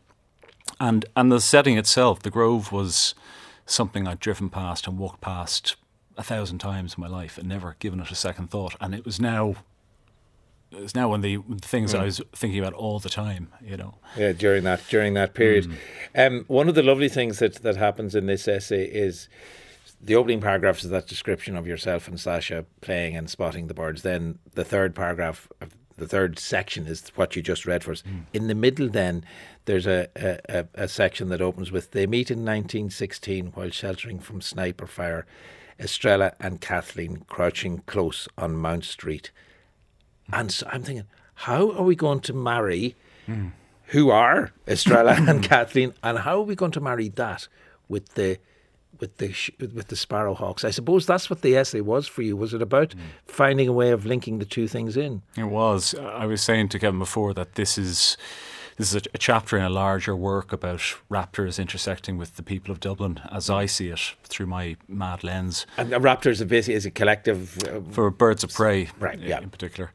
[0.80, 3.14] and and the setting itself, the Grove was
[3.66, 5.76] something I'd driven past and walked past
[6.18, 8.76] a thousand times in my life and never given it a second thought.
[8.80, 9.56] And it was now.
[10.74, 13.96] It's now one of the things I was thinking about all the time, you know.
[14.16, 15.78] Yeah, during that during that period.
[16.16, 19.28] Um, one of the lovely things that that happens in this essay is
[20.02, 24.02] the opening paragraph is that description of yourself and Sasha playing and spotting the birds.
[24.02, 28.02] Then the third paragraph, of the third section is what you just read for us.
[28.02, 28.22] Hmm.
[28.34, 29.24] In the middle, then
[29.66, 34.42] there's a, a, a, section that opens with they meet in 1916 while sheltering from
[34.42, 35.28] sniper fire.
[35.80, 39.30] Estella and Kathleen crouching close on Mount Street.
[40.30, 40.40] Hmm.
[40.40, 42.96] And so I'm thinking, how are we going to marry
[43.28, 43.50] hmm.
[43.88, 47.48] who are Estella and Kathleen, and how are we going to marry that
[47.88, 48.40] with the
[49.02, 50.64] with the sh- with the Sparrowhawks?
[50.64, 52.38] I suppose that's what the essay was for you.
[52.38, 55.22] Was it about finding a way of linking the two things in?
[55.36, 55.94] It was.
[55.96, 58.16] I was saying to Kevin before that this is
[58.78, 62.72] this is a, a chapter in a larger work about raptors intersecting with the people
[62.72, 65.66] of Dublin, as I see it through my mad lens.
[65.78, 67.58] And Raptors are basically is a collective.
[67.68, 69.40] Uh, for birds of prey, Right, i- yeah.
[69.42, 69.92] in particular.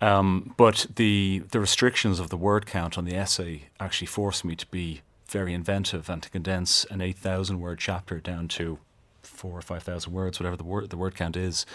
[0.00, 4.54] Um, but the the restrictions of the word count on the essay actually forced me
[4.56, 8.78] to be very inventive and to condense an eight thousand word chapter down to
[9.22, 11.66] four or five thousand words, whatever the word the word count is.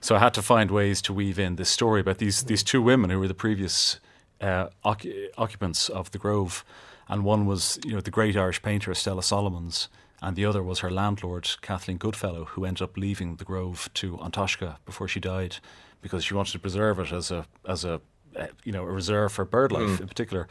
[0.00, 2.82] So I had to find ways to weave in this story about these these two
[2.82, 4.00] women who were the previous
[4.40, 6.64] uh, occu- occupants of the Grove,
[7.08, 9.88] and one was you know the great Irish painter Stella Solomons,
[10.20, 14.16] and the other was her landlord Kathleen Goodfellow, who ended up leaving the Grove to
[14.22, 15.56] An Taisce before she died,
[16.00, 18.00] because she wanted to preserve it as a as a
[18.36, 20.48] uh, you know a reserve for bird life in particular.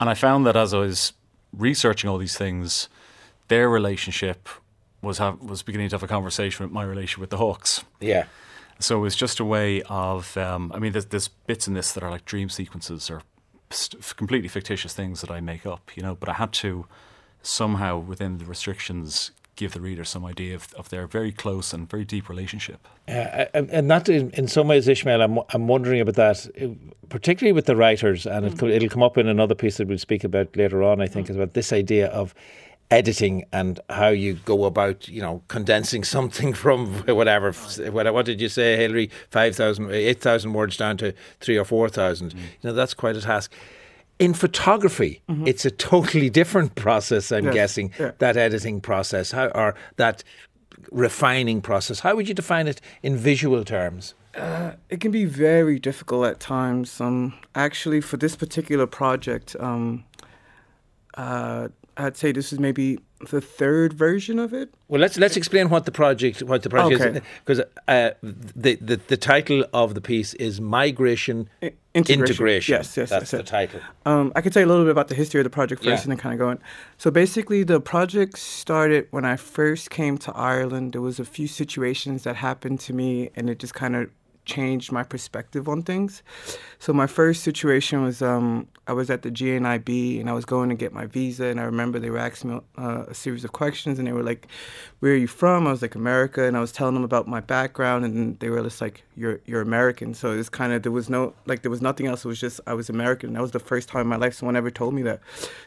[0.00, 1.12] And I found that as I was
[1.52, 2.88] researching all these things,
[3.48, 4.48] their relationship
[5.02, 7.84] was have, was beginning to have a conversation with my relationship with the Hawks.
[8.00, 8.24] yeah.
[8.82, 11.92] So it was just a way of, um, I mean, there's, there's bits in this
[11.92, 13.20] that are like dream sequences or
[13.68, 16.86] st- completely fictitious things that I make up, you know, but I had to
[17.42, 21.88] somehow, within the restrictions, give the reader some idea of, of their very close and
[21.88, 22.88] very deep relationship.
[23.06, 26.68] Uh, and, and that, in, in some ways, Ishmael, I'm, I'm wondering about that, uh,
[27.10, 29.98] particularly with the writers, and it, co- it'll come up in another piece that we'll
[29.98, 32.34] speak about later on, I think, is about this idea of
[32.90, 38.40] editing and how you go about, you know, condensing something from whatever, what, what did
[38.40, 42.32] you say, Hilary, 5,000, 8,000 words down to three or 4,000.
[42.32, 43.52] You know, that's quite a task.
[44.20, 48.12] In photography, it's a totally different process, I'm Yes, guessing, yeah.
[48.18, 50.22] that editing process, how, or that
[50.92, 52.00] refining process.
[52.00, 54.14] How would you define it in visual terms?
[54.90, 57.00] It can be very difficult at times.
[57.00, 60.04] Um, actually, for this particular project, um,
[61.14, 61.68] uh,
[62.00, 62.98] I'd say this is maybe
[63.30, 64.72] the third version of it.
[64.88, 67.18] Well, let's let's explain what the project what the project Okay.
[67.18, 72.20] is because uh, the, the the title of the piece is migration I- integration.
[72.22, 72.72] integration.
[72.76, 73.48] Yes, yes, that's yes, the yes.
[73.48, 73.80] title.
[74.06, 75.88] Um, I could tell you a little bit about the history of the project first
[75.90, 76.02] Yeah.
[76.02, 76.58] and then kind of go in.
[76.98, 80.92] So basically, the project started when I first came to Ireland.
[80.94, 84.08] There was a few situations that happened to me, and it just kind of
[84.50, 86.22] changed my perspective on things.
[86.78, 90.68] So my first situation was um, I was at the GNIB and I was going
[90.70, 93.52] to get my visa, and I remember they were asking me uh, a series of
[93.52, 94.48] questions, and they were like,
[95.00, 97.40] "Where are you from?" I was like, "America," and I was telling them about my
[97.40, 101.08] background, and they were just like, "You're you're American." So it's kind of there was
[101.08, 102.24] no like there was nothing else.
[102.24, 103.32] It was just I was American.
[103.34, 105.20] That was the first time in my life someone ever told me that.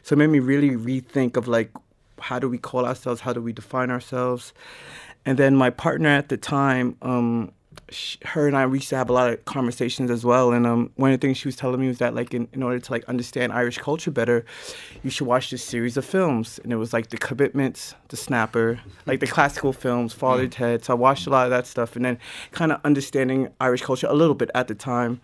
[0.04, 1.72] So it made me really rethink of like
[2.20, 3.22] how do we call ourselves?
[3.22, 4.54] How do we define ourselves?
[5.26, 7.52] And then my partner at the time, um,
[7.94, 10.52] sh her and I we used to have a lot of conversations as well.
[10.52, 12.64] And um, one of the things she was telling me was that like in, in
[12.64, 14.46] order to like understand Irish culture better,
[15.04, 16.60] you should watch this series of films.
[16.64, 20.84] And it was like The Commitments, The Snapper, like the classical films, Father Ted.
[20.84, 22.18] So I watched a lot of that stuff, and then
[22.52, 25.22] kind of understanding Irish culture a little bit at the time.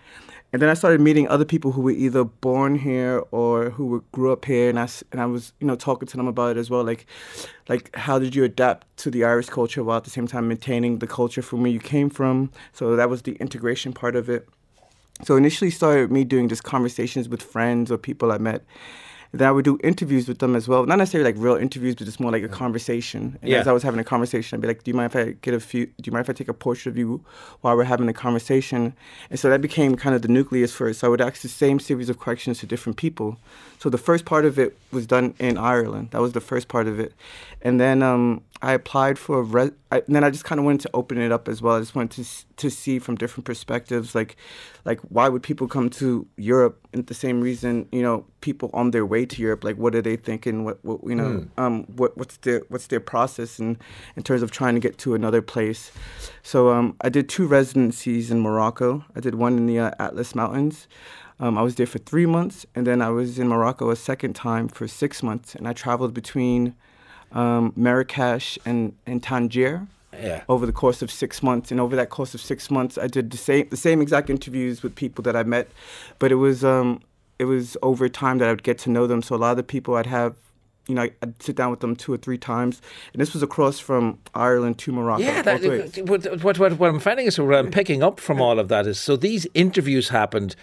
[0.52, 4.00] And then I started meeting other people who were either born here or who were,
[4.12, 6.60] grew up here, and I and I was you know talking to them about it
[6.60, 7.06] as well, like
[7.68, 11.00] like how did you adapt to the Irish culture while at the same time maintaining
[11.00, 12.52] the culture from where you came from.
[12.74, 14.48] So that was the integration part of it.
[15.24, 18.64] So initially started me doing just conversations with friends or people I met.
[19.32, 20.86] Then I would do interviews with them as well.
[20.88, 23.38] Not necessarily like real interviews, but just more like a conversation.
[23.42, 23.60] And Yeah.
[23.60, 25.54] as I was having a conversation, I'd be like, "Do you mind if I get
[25.54, 25.86] a few?
[25.86, 27.22] Do you mind if I take a portrait of you
[27.62, 28.94] while we're having a conversation?"
[29.30, 30.96] And so that became kind of the nucleus for it.
[30.96, 33.38] So I would ask the same series of questions to different people.
[33.78, 36.10] So the first part of it was done in Ireland.
[36.12, 37.14] That was the first part of it,
[37.62, 40.66] and then um, I applied for a res- I, and then I just kind of
[40.66, 41.76] wanted to open it up as well.
[41.78, 44.36] I just wanted to to see from different perspectives, like
[44.86, 46.80] like why would people come to Europe?
[46.94, 50.02] And the same reason, you know, people on their way to Europe, like what are
[50.02, 50.64] they thinking?
[50.64, 53.78] What, what you know, um, what what's their what's their process in
[54.16, 55.92] in terms of trying to get to another place?
[56.44, 59.04] So um, I did two residencies in Morocco.
[59.16, 60.88] I did one in the uh, Atlas Mountains.
[61.42, 64.36] Um, I was there for three months, and then I was in Morocco a second
[64.36, 66.76] time for six months, and I traveled between
[67.32, 70.44] um, Marrakesh and, and Tangier Yeah.
[70.50, 71.72] over the course of six months.
[71.72, 74.82] And over that course of six months, I did the same the same exact interviews
[74.84, 75.68] with people that I met,
[76.18, 77.02] but it was um,
[77.38, 79.22] it was over time that I would get to know them.
[79.22, 80.36] So a lot of the people I'd have.
[80.88, 82.82] You know, I'd sit down with them two or three times,
[83.14, 85.22] and this was across from Ireland to Morocco.
[85.22, 85.62] Yeah, that,
[86.08, 88.88] what, what, what, what I'm finding is what I'm picking up from all of that
[88.88, 90.56] is so these interviews happened,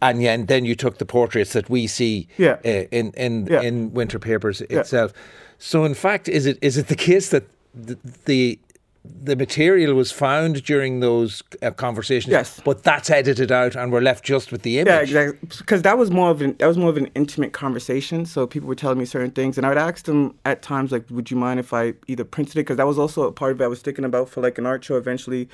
[0.00, 2.56] and yeah, and then you took the portraits that we see Yeah.
[2.64, 3.60] uh, in in Yeah.
[3.60, 5.12] in Winter Papers itself.
[5.58, 8.58] So in fact, is it is it the case that the the,
[9.04, 12.32] the material was found during those uh, conversations?
[12.32, 12.60] Yes.
[12.64, 15.10] but that's edited out, and we're left just with the image.
[15.10, 15.48] Yeah, exactly.
[15.58, 18.24] Because that was more of an that was more of an intimate conversation.
[18.24, 21.04] So people were telling me certain things, and I would ask them at times like,
[21.10, 23.60] "Would you mind if I either printed it?" Because that was also a part of
[23.60, 24.96] it I was thinking about for like an art show.
[24.96, 25.48] Eventually,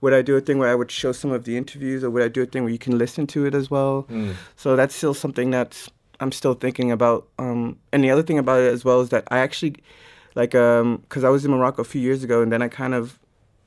[0.00, 2.22] would I do a thing where I would show some of the interviews, or would
[2.22, 4.06] I do a thing where you can listen to it as well?
[4.56, 5.90] So that's still something that's
[6.20, 7.26] I'm still thinking about.
[7.38, 9.76] Um, and the other thing about it as well is that I actually
[10.34, 13.18] like because I was in Morocco a few years ago, and then I kind of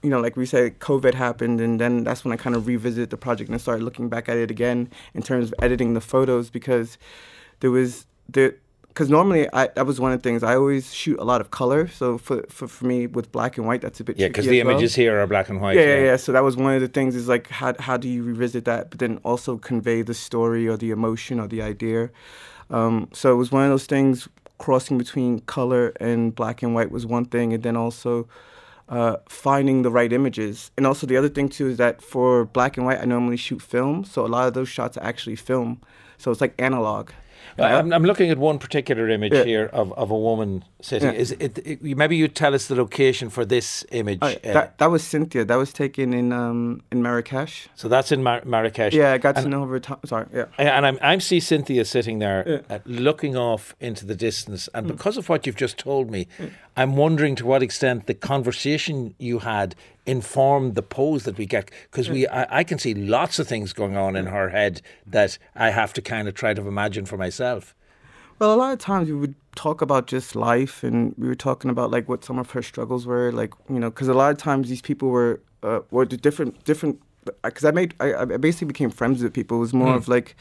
[0.04, 3.10] you know, like we said, COVID happened, and then that's when I kind of revisited
[3.10, 6.50] the project and started looking back at it again in terms of editing the photos
[6.50, 6.98] because
[7.62, 8.56] there was the
[8.90, 11.52] because normally I that was one of the things I always shoot a lot of
[11.52, 11.88] color.
[11.88, 14.62] So for for, for me with black and white, that's a bit Yeah, because the
[14.64, 14.72] well.
[14.72, 15.78] images here are black and white.
[15.78, 16.16] Yeah, yeah, yeah.
[16.16, 18.90] So that was one of the things is like how how do you revisit that,
[18.90, 22.10] but then also convey the story or the emotion or the idea.
[22.70, 26.92] Um, so it was one of those things crossing between color and black and white
[26.92, 28.28] was one thing, and then also
[28.90, 30.72] uh, finding the right images.
[30.78, 33.62] And also the other thing too is that for black and white, I normally shoot
[33.62, 35.82] film, so a lot of those shots are actually film.
[36.18, 37.12] So it's like analog.
[37.60, 39.44] I'm, I'm looking at one particular image Yeah.
[39.44, 41.12] here of, of a woman Yeah.
[41.12, 41.82] Is it, it?
[41.82, 44.20] Maybe you tell us the location for this image.
[44.22, 45.44] Uh, uh, that that was Cynthia.
[45.44, 47.68] That was taken in um, in Marrakesh.
[47.76, 48.94] so that's in Mar- Marrakesh.
[48.94, 49.80] Yeah, I got to know her.
[49.80, 49.98] Time.
[50.06, 50.46] Sorry, yeah.
[50.58, 52.58] And I'm I'm see Cynthia sitting there, Yeah.
[52.58, 52.72] Mm.
[52.76, 56.28] uh, looking off into the distance, and because of what you've just told me,
[56.76, 61.72] I'm wondering to what extent the conversation you had informed the pose that we get.
[61.92, 65.38] Because we, I, I can see lots of things going on in her head that
[65.56, 67.74] I have to kind of try to imagine for myself.
[68.40, 71.72] Well, a lot of times we would talk about just life, and we were talking
[71.72, 74.38] about like what some of her struggles were, like you know, because a lot of
[74.38, 77.02] times these people were uh, were different different.
[77.44, 79.58] Because I made, I, I basically became friends with people.
[79.58, 80.38] It was more of like,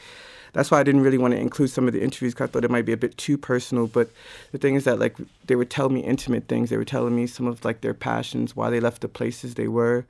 [0.53, 2.65] that's why I didn't really want to include some of the interviews because I thought
[2.65, 3.87] it might be a bit too personal.
[3.87, 4.09] But
[4.51, 6.69] the thing is that like they would tell me intimate things.
[6.69, 9.67] They were telling me some of like their passions, why they left the places they
[9.67, 10.05] were.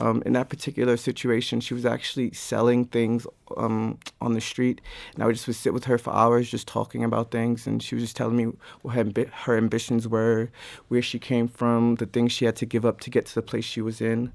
[0.00, 3.26] Um, in that particular situation, she was actually selling things
[3.58, 4.80] um, on the street,
[5.12, 7.82] and I would just would sit with her for hours, just talking about things, and
[7.82, 8.46] she was just telling me
[8.80, 9.04] what her,
[9.44, 10.48] her ambitions were,
[10.88, 13.42] where she came from, the things she had to give up to get to the
[13.42, 14.32] place she was in.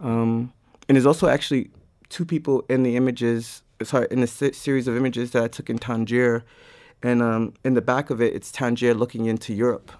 [0.00, 0.52] Um,
[0.88, 1.70] and there's also actually
[2.08, 5.70] two people in the images, sorry, in a se- series of images that I took
[5.70, 6.44] in Tangier,
[7.02, 9.92] and um, in the back of it, it's Tangier looking into Europe.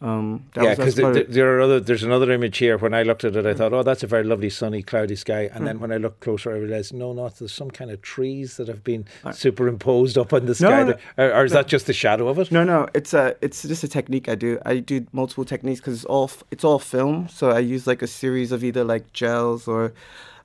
[0.00, 1.80] Um, that yeah, because there, there, are other.
[1.80, 2.78] There's another image here.
[2.78, 5.50] When I looked at it, I thought, "Oh, that's a very lovely, sunny, cloudy sky."
[5.52, 8.58] And then when I looked closer, I realised, no, no, there's some kind of trees
[8.58, 10.84] that have been superimposed up on the sky.
[10.84, 11.34] no, there.
[11.34, 12.52] or, is that just the shadow of it?
[12.52, 14.60] No, no, it's a it's just a technique I do.
[14.64, 17.28] I do multiple techniques because it's all it's all film.
[17.28, 19.92] So I use like a series of either like gels or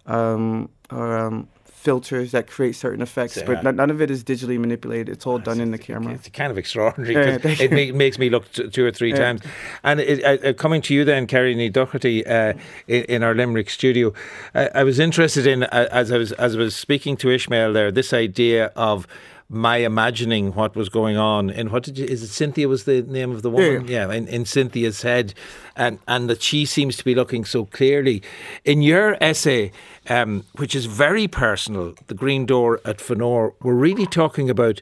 [0.08, 1.48] um, or um,
[1.84, 3.36] filters that create certain effects.
[3.38, 3.46] Yeah.
[3.46, 5.10] But n- none of it is digitally manipulated.
[5.10, 6.14] It's all done in the camera.
[6.14, 7.94] It's kind of extraordinary Yeah, it you.
[7.94, 9.18] ma- makes me look t- two or three Yeah.
[9.26, 9.42] times.
[9.84, 12.54] And it, uh, uh, coming to you then, Kerri ní Dochartaigh, uh,
[12.88, 14.14] in, in our Limerick studio,
[14.56, 17.74] I, I was interested in uh, as I was as I was speaking to Ishmael
[17.74, 19.06] there, this idea of
[19.54, 23.02] my imagining what was going on and what did you is it Cynthia was the
[23.04, 23.88] name of the woman?
[23.88, 25.34] Yeah, in, in Cynthia's head.
[25.76, 28.22] And and that she seems to be looking so clearly.
[28.66, 29.72] In your essay
[30.10, 34.82] um, which is very personal the green door at Fanore, we're really talking about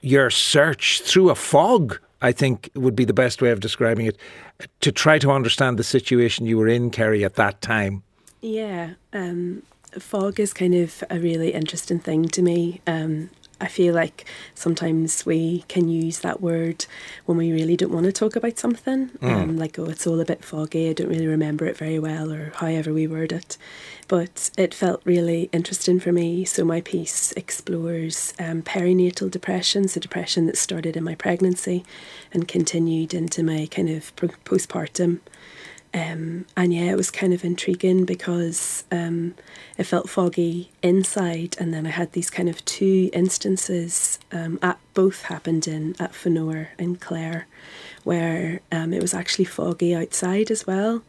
[0.00, 4.16] your search through a fog I think would be the best way of describing it
[4.80, 8.04] to try to understand the situation you were in Kerri at that time.
[8.40, 9.62] Yeah, um,
[9.98, 12.80] fog is kind of a really interesting thing to me.
[12.86, 13.30] Um,
[13.62, 14.24] I feel like
[14.56, 16.84] sometimes we can use that word
[17.26, 19.10] when we really don't want to talk about something.
[19.22, 20.90] Um, like, oh, it's all a bit foggy.
[20.90, 23.56] I don't really remember it very well, or however we word it.
[24.08, 26.44] But it felt really interesting for me.
[26.44, 31.84] So, my piece explores um, perinatal depression, so depression that started in my pregnancy
[32.32, 35.20] and continued into my kind of postpartum.
[35.94, 39.34] Um, and yeah, it was kind of intriguing because um,
[39.76, 44.18] it felt foggy inside, and then I had these kind of two instances.
[44.32, 47.46] Um, at both happened in at Fanore and Clare,
[48.04, 51.02] where um, it was actually foggy outside as well.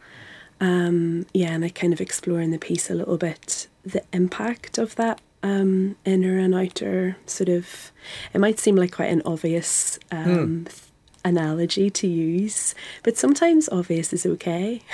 [0.60, 4.78] Um, yeah, and I kind of explore in the piece a little bit the impact
[4.78, 7.92] of that um, inner and outer sort of.
[8.34, 10.82] It might seem like quite an obvious um, th-
[11.26, 14.82] analogy to use, but sometimes obvious is okay.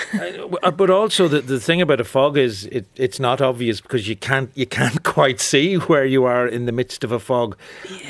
[0.63, 4.07] Uh, but also the, the thing about a fog is it, it's not obvious because
[4.07, 7.57] you can't you can't quite see where you are in the midst of a fog.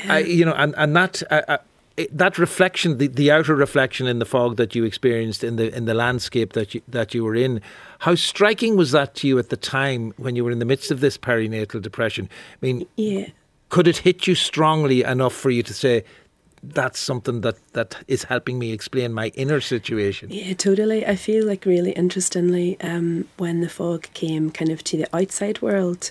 [0.08, 1.22] I, you know, and and that.
[1.30, 1.58] Uh, uh,
[1.96, 5.74] it- that reflection, the, the outer reflection in the fog that you experienced in the
[5.76, 7.60] in the landscape that you that you were in,
[8.00, 10.90] how striking was that to you at the time when you were in the midst
[10.90, 12.28] of this perinatal depression?
[12.54, 13.26] I mean, yeah.
[13.68, 16.04] could it hit you strongly enough for you to say
[16.62, 20.30] that's something that that is helping me explain my inner situation?
[20.30, 21.06] Yeah, totally.
[21.06, 25.62] I feel like really interestingly, um, when the fog came kind of to the outside
[25.62, 26.10] world,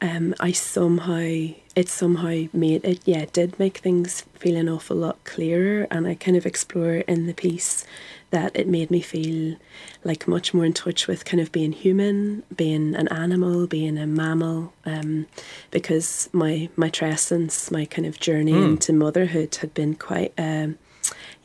[0.00, 3.02] um, I somehow it somehow made it.
[3.04, 6.96] Yeah, it did make things feel an awful lot clearer, and I kind of explore
[6.96, 7.84] in the piece
[8.30, 9.56] that it made me feel
[10.04, 14.06] like much more in touch with kind of being human, being an animal, being a
[14.06, 15.26] mammal, um,
[15.70, 20.32] because my matrescence, my kind of journey into motherhood had been quite.
[20.36, 20.78] Um,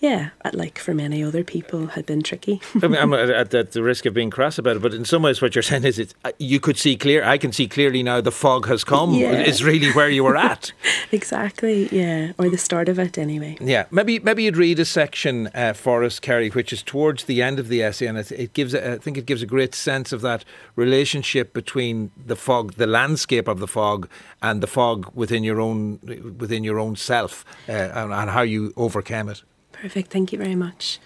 [0.01, 2.59] yeah, at- like for many other people, had been tricky.
[2.83, 5.21] I mean, I'm at, at the risk of being crass about it, but in some
[5.21, 7.23] ways, what you're saying is, it's, uh, you could see clear.
[7.23, 8.19] I can see clearly now.
[8.19, 9.13] The fog has come.
[9.13, 9.31] Yeah.
[9.41, 10.73] Is really where you were at.
[11.11, 13.57] exactly, yeah, or the start of it anyway.
[13.61, 17.41] yeah, maybe maybe you'd read a section uh, for us, Kerri, which is towards the
[17.41, 18.73] end of the essay, and it, it gives.
[18.73, 20.43] A, I think it gives a great sense of that
[20.75, 24.07] relationship between the fog, the landscape of the fog,
[24.41, 25.99] and the fog within your own
[26.39, 29.43] within your own self, uh, and, and how you overcame it.
[29.81, 30.99] Perfect, thank you very much.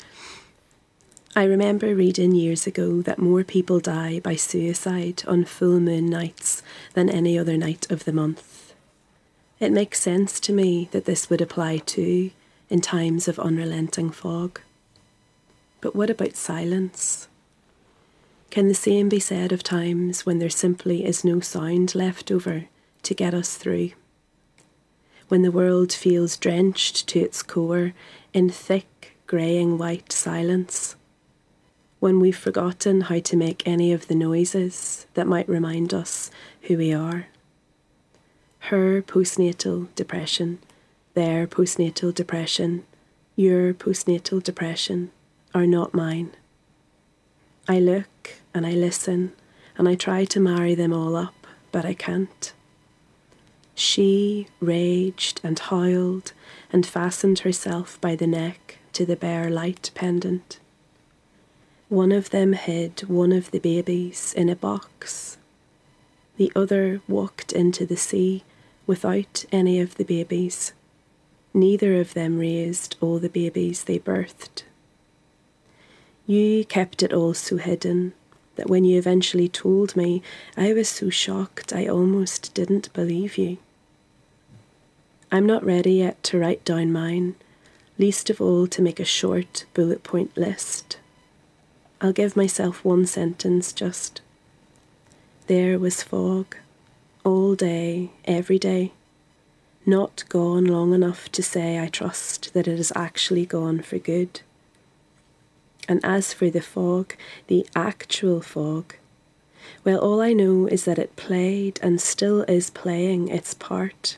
[1.33, 6.61] I remember reading years ago that more people die by suicide on full moon nights
[6.93, 8.73] than any other night of the month.
[9.61, 12.31] It makes sense to me that this would apply too
[12.69, 14.59] in times of unrelenting fog.
[15.79, 17.29] But what about silence?
[18.49, 22.65] Can the same be said of times when there simply is no sound left over
[23.03, 23.91] to get us through?
[25.27, 27.93] When the world feels drenched to its core
[28.33, 30.95] in thick, greying white silence?
[31.99, 36.29] When we've forgotten how to make any of the noises that might remind us
[36.63, 37.27] who we are?
[38.69, 40.59] Her postnatal depression,
[41.15, 42.85] their postnatal depression,
[43.35, 45.11] your postnatal depression
[45.55, 46.31] are not mine.
[47.67, 49.33] I look and I listen
[49.77, 52.53] and I try to marry them all up, but I can't.
[53.75, 56.31] She raged and howled
[56.71, 60.59] and fastened herself by the neck to the bare light pendant.
[61.89, 65.37] One of them hid one of the babies in a box.
[66.37, 68.43] The other walked into the sea
[68.87, 70.71] without any of the babies.
[71.53, 74.63] Neither of them raised all the babies they birthed.
[76.25, 78.13] You kept it all so hidden
[78.55, 80.21] that when you eventually told me,
[80.55, 83.57] I was so shocked I almost didn't believe you.
[85.31, 87.35] I'm not ready yet to write down mine,
[87.97, 90.97] least of all to make a short bullet point list.
[91.99, 94.21] I'll give myself one sentence just.
[95.47, 96.55] There was fog,
[97.23, 98.93] all day, every day,
[99.85, 104.41] not gone long enough to say I trust that it is actually gone for good.
[105.87, 107.15] And as for the fog,
[107.47, 108.95] the actual fog,
[109.83, 114.17] well, all I know is that it played and still is playing its part.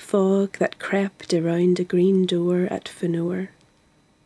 [0.00, 3.50] Fog that crept around a green door at Fanore,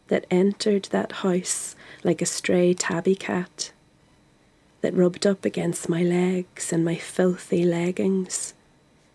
[0.08, 3.72] that entered that house like a stray tabby cat,
[4.80, 8.54] that rubbed up against my legs and my filthy leggings,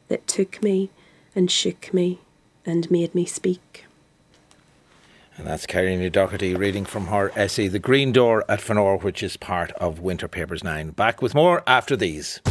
[0.10, 0.90] that took me
[1.34, 2.20] and shook me
[2.66, 3.86] and made me speak.
[5.38, 9.38] And that's Kerri Doherty reading from her essay, The Green Door at Fanore, which is
[9.38, 10.92] part of Winter Papers 9.
[10.92, 12.42] Back with more after these.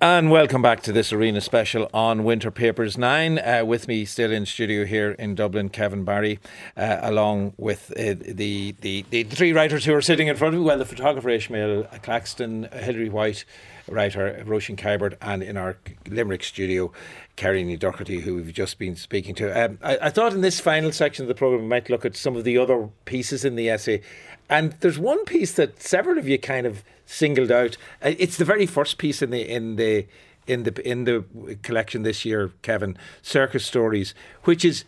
[0.00, 3.36] And welcome back to this arena special on Winter Papers 9.
[3.36, 6.38] Uh, with me still in studio here in Dublin, Kevin Barry,
[6.76, 10.60] uh, along with uh, the, the, the three writers who are sitting in front of
[10.60, 10.64] me.
[10.64, 13.44] Well, the photographer Ishmael Claxton, Hilary White,
[13.88, 16.92] writer Roisin Kiberd, and in our Limerick studio,
[17.36, 19.64] Kerri Doherty, who we've just been speaking to.
[19.64, 22.14] Um, I, I thought in this final section of the programme we might look at
[22.14, 24.02] some of the other pieces in the essay.
[24.48, 27.76] And there's one piece that several of you kind of singled out.
[28.02, 30.06] Uh, It's the very first piece in the in the
[30.46, 31.24] in the in the
[31.62, 32.96] collection this year, Kevin.
[33.22, 34.84] Circus stories, which is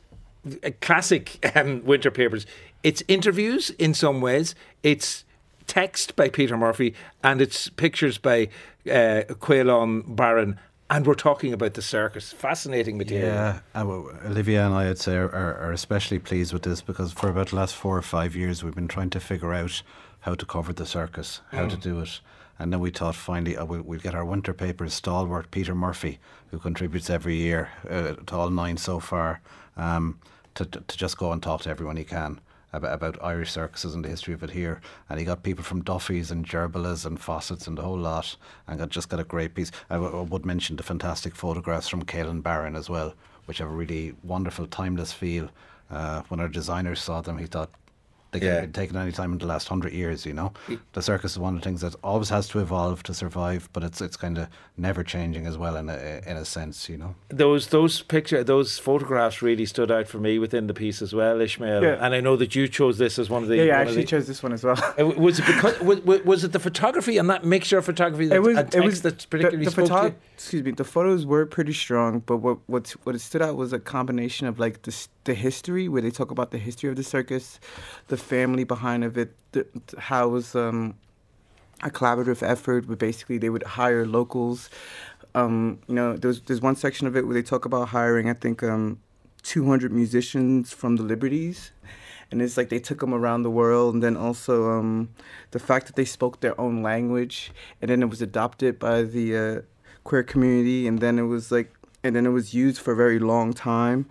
[0.62, 2.46] a classic um, winter papers.
[2.82, 4.54] It's interviews in some ways.
[4.82, 5.24] It's
[5.66, 8.48] text by Peter Murphy, and it's pictures by
[8.86, 10.58] uh, Caelan Barron.
[10.90, 12.32] And we're talking about the circus.
[12.32, 13.28] Fascinating material.
[13.28, 17.12] Yeah, uh, well, Olivia and I, I'd say, are, are, especially pleased with this because
[17.12, 19.82] for about the last four or five years, we've been trying to figure out
[20.20, 22.20] how to cover the circus, how to do it.
[22.58, 26.18] And then we thought finally uh, we'll, we'll get our winter papers stalwart Peter Murphy,
[26.50, 29.40] who contributes every year uh, to all nine so far,
[29.76, 30.18] um,
[30.56, 32.40] to, to, to just go and talk to everyone he can
[32.72, 34.80] about, about Irish circuses and the history of it here.
[35.08, 38.78] And he got people from Duffy's and Gerbola's and Fossett's and the whole lot, and
[38.78, 39.70] got, just got a great piece.
[39.88, 43.14] I, w- I would mention the fantastic photographs from Caelan Barron as well,
[43.46, 45.48] which have a really wonderful, timeless feel.
[45.90, 47.70] Uh, when our designer saw them, he thought
[48.32, 48.52] they could Yeah.
[48.54, 50.24] have been taken any time in the last hundred years.
[50.26, 50.52] You know,
[50.92, 53.82] the circus is one of the things that always has to evolve to survive, but
[53.82, 56.88] it's it's kind of never changing as well in a in a sense.
[56.88, 57.14] You know.
[57.28, 61.40] those those picture those photographs really stood out for me within the piece as well,
[61.40, 61.82] Ishmael.
[61.82, 62.04] Yeah.
[62.04, 63.56] And I know that you chose this as one of the.
[63.56, 64.76] Yeah, yeah, I actually the- chose this one as well.
[64.98, 68.26] Uh, Was it because was, was- was it the photography and that mixture of photography
[68.26, 70.14] that, it was and it was that particularly the, the spoke to photo- you?
[70.34, 73.72] excuse me the photos were pretty strong but what what what it stood out was
[73.72, 76.96] a combination of like the s- the history where they talk about the history of
[76.96, 77.60] the circus
[78.08, 79.66] the family behind of it the,
[79.98, 80.94] how it was um
[81.82, 84.68] a collaborative effort where basically they would hire locals.
[85.34, 88.34] Um you know there's there's one section of it where they talk about hiring i
[88.34, 88.98] think um
[89.42, 91.72] 200 musicians from the liberties.
[92.30, 95.08] And it's like they took them around the world and then also um,
[95.50, 97.50] the fact that they spoke their own language
[97.80, 99.60] and then it was adopted by the uh,
[100.04, 103.18] queer community and then it was like and then it was used for a very
[103.18, 104.06] long time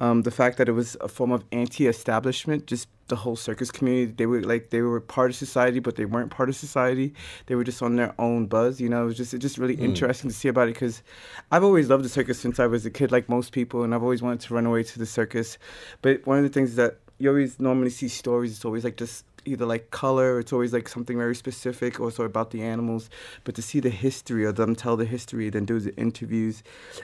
[0.00, 4.10] um, the fact that it was a form of anti-establishment just the whole circus community
[4.12, 7.12] they were like they were part of society but they weren't part of society.
[7.46, 9.02] They were just on their own buzz you know?
[9.02, 11.02] It was just it's just really interesting to see about it because
[11.52, 14.02] i've always loved the circus since i was a kid like most people and i've
[14.02, 15.58] always wanted to run away to the circus.
[16.02, 19.24] But one of the things that you always normally see stories it's always like just
[19.44, 23.08] either like color it's always like something very specific or so about the animals
[23.44, 26.62] but to see the history of them tell the history then do the interviews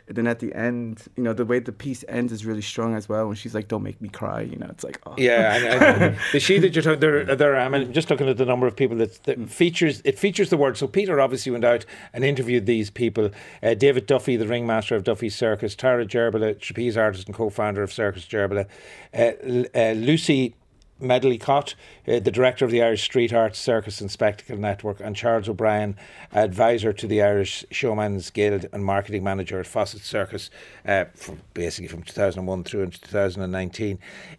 [0.09, 2.95] and then at the end you know the way the piece ends is really strong
[2.95, 6.16] as well when she's like don't make me cry you know it's like oh Yeah,
[6.32, 7.57] the sheet that you're talking there, there.
[7.57, 10.57] I mean, just looking at the number of people that, that features it features the
[10.57, 10.76] word.
[10.76, 13.30] So Peter obviously went out and interviewed these people.
[13.62, 17.93] Uh, David Duffy, the ringmaster of Duffy Circus, Tara Gerbola, trapeze artist and co-founder of
[17.93, 18.66] Circus Gerbola,
[19.14, 19.32] uh,
[19.74, 20.55] uh, Lucy.
[21.01, 21.74] Medlycott,
[22.07, 25.96] uh, the director of the Irish Street Arts Circus and Spectacle Network, and Charles O'Brien,
[26.32, 30.51] advisor to the Irish Showman's Guild and marketing manager at Fossett Circus,
[30.86, 33.98] uh, from basically from 2001 through into 2019.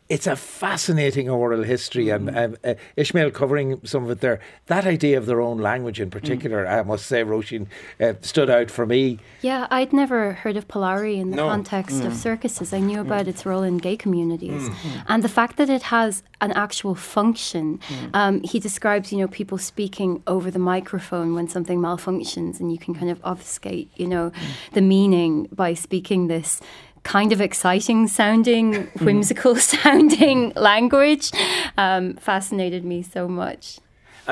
[0.09, 4.39] It's a fascinating oral history, and um, uh, Ishmael covering some of it there.
[4.67, 7.67] That idea of their own language, in particular, I must say, Roisin,
[7.99, 9.19] uh, stood out for me.
[9.41, 11.47] Yeah, I'd never heard of Polari in the No.
[11.49, 12.73] context of circuses.
[12.73, 14.69] I knew about its role in gay communities.
[15.07, 17.79] And the fact that it has an actual function.
[18.13, 22.77] Um, he describes, you know, people speaking over the microphone when something malfunctions, and you
[22.77, 24.31] can kind of obfuscate, you know,
[24.73, 26.61] the meaning by speaking this
[27.03, 31.31] kind of exciting sounding, whimsical sounding language.
[31.77, 33.79] Um, fascinated me so much.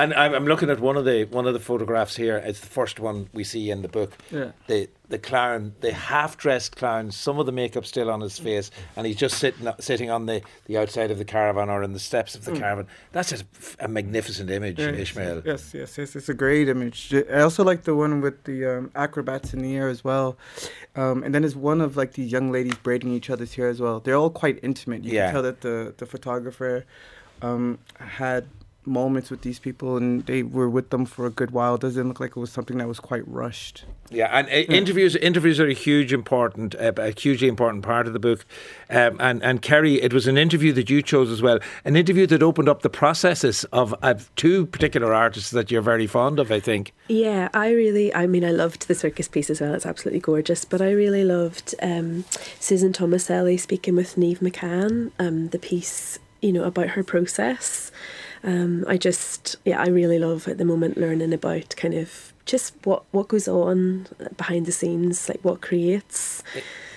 [0.02, 2.36] And I'm, I'm looking at one of the one of the photographs here.
[2.38, 4.12] It's the first one we see in the book.
[4.30, 4.52] Yeah.
[4.66, 8.70] The the clown, the half dressed clown, some of the makeup still on his face,
[8.96, 11.98] and he's just sitting sitting on the, the outside of the caravan or in the
[11.98, 12.86] steps of the caravan.
[13.12, 13.38] That's a,
[13.80, 15.42] a magnificent image, Yeah, Ishmael.
[15.44, 16.16] Yes, yes, yes.
[16.16, 17.12] It's a great image.
[17.12, 20.38] I also like the one with the um, acrobats in the air as well.
[20.96, 23.80] Um, and then there's one of like these young ladies braiding each other's hair as
[23.80, 24.00] well.
[24.00, 25.04] They're all quite intimate.
[25.04, 25.26] You Yeah.
[25.26, 26.84] can tell that the the photographer
[27.42, 28.46] um, had
[28.86, 31.74] moments with these people, and they were with them for a good while.
[31.74, 33.84] It doesn't look like it was something that was quite rushed.
[34.10, 38.12] Yeah, and uh, interviews interviews are a huge important, uh, a hugely important part of
[38.12, 38.44] the book.
[38.88, 42.26] Um, and and Kerri, it was an interview that you chose as well, an interview
[42.26, 46.50] that opened up the processes of, of two particular artists that you're very fond of.
[46.50, 46.92] I think.
[47.08, 49.74] Yeah, I really, I mean, I loved the circus piece as well.
[49.74, 50.64] It's absolutely gorgeous.
[50.64, 52.24] But I really loved um,
[52.58, 57.90] Susan Tomaselli speaking with Niamh McCann, um, the piece, you know, about her process.
[58.42, 62.74] Um, I just, yeah, I really love at the moment learning about kind of just
[62.84, 66.42] what, what goes on behind the scenes, like what creates.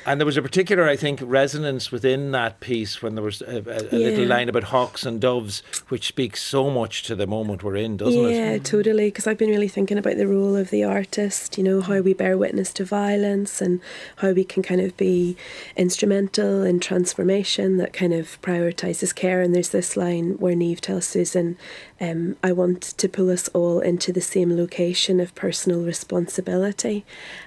[0.06, 3.46] And there was a particular, I think, resonance within that piece when there was a,
[3.46, 4.10] a, a Yeah.
[4.10, 7.98] little line about hawks and doves, which speaks so much to the moment we're in,
[7.98, 8.34] doesn't yeah, it?
[8.34, 9.08] Yeah, totally.
[9.08, 12.14] Because I've been really thinking about the role of the artist, you know, how we
[12.14, 13.80] bear witness to violence and
[14.18, 15.38] how we can kind of be
[15.78, 19.42] instrumental in transformation that kind of prioritises care.
[19.42, 21.58] And there's this line where Niamh tells Susan,
[22.02, 27.06] um, I want to pull us all into the same location of personal responsibility.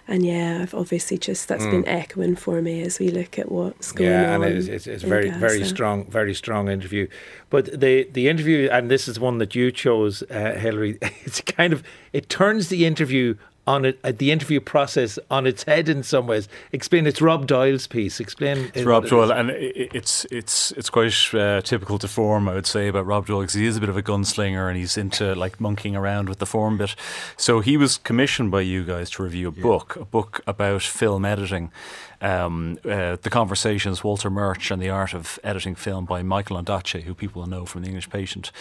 [0.09, 3.91] And yeah, I've obviously just, that's been echoing for me as we look at what's
[3.91, 4.45] going yeah, on.
[4.45, 7.09] and it's, it's, it's in very, very strong, very strong interview.
[7.51, 10.97] But the the interview, and this is one that you chose, uh, Hilary.
[11.27, 11.83] It's kind of
[12.13, 13.35] it turns the interview
[13.67, 16.49] on it, uh, the interview process on its head in some ways.
[16.71, 17.05] Explain.
[17.07, 18.21] It's Rob Doyle's piece.
[18.21, 18.71] Explain.
[18.75, 22.55] It's Rob Doyle, and i- i- it's it's it's quite uh, typical to form, I
[22.55, 24.97] would say, about Rob Doyle because he is a bit of a gunslinger and he's
[24.97, 26.95] into like monkeying around with the form bit.
[27.37, 31.25] So he was commissioned by you guys to review a book, a book about film
[31.25, 31.73] editing.
[32.21, 37.03] Um, uh, the conversations, Walter Murch and the art of editing film by Michael Ondaatje,
[37.03, 38.53] who people will know from The English Patient,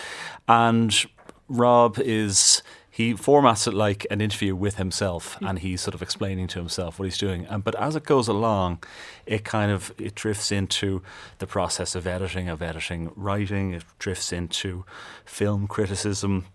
[0.47, 1.05] and
[1.47, 2.63] Rob is
[2.95, 6.97] he formats it like an interview with himself and he's sort of explaining to himself
[6.97, 7.45] what he's doing.
[7.45, 8.81] And but as it goes along
[9.25, 11.01] it kind of it drifts into
[11.39, 13.73] the process of editing of editing writing.
[13.73, 14.85] It drifts into
[15.25, 16.45] film criticism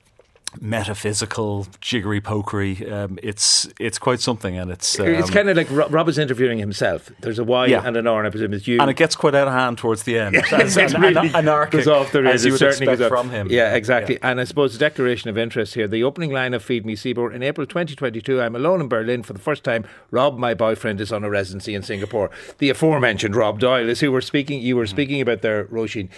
[0.61, 5.68] metaphysical jiggery pokery um, it's it's quite something and it's um, it's kind of like
[5.70, 7.11] Rob, Rob is interviewing himself.
[7.20, 7.82] There's a Y Yeah.
[7.86, 8.80] and an R, and I presume it's you.
[8.80, 11.36] and it gets quite out of hand towards the end As- It an- really an-
[11.36, 12.34] anarchic goes off the rails.
[12.36, 14.18] as you would certainly expect from him Yeah, exactly.
[14.22, 17.32] And I suppose the declaration of interest here, the opening line of Feed Me Seymour
[17.32, 18.40] in April 2022.
[18.40, 19.84] I'm alone in Berlin for the first time.
[20.11, 22.30] Rob, my boyfriend, is on a residency in Singapore.
[22.59, 24.61] The aforementioned Rob Doyle is who we're speaking.
[24.61, 26.09] You were speaking about there, Roisin.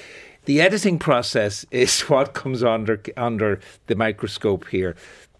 [0.44, 4.96] The editing process is what comes under under the microscope here.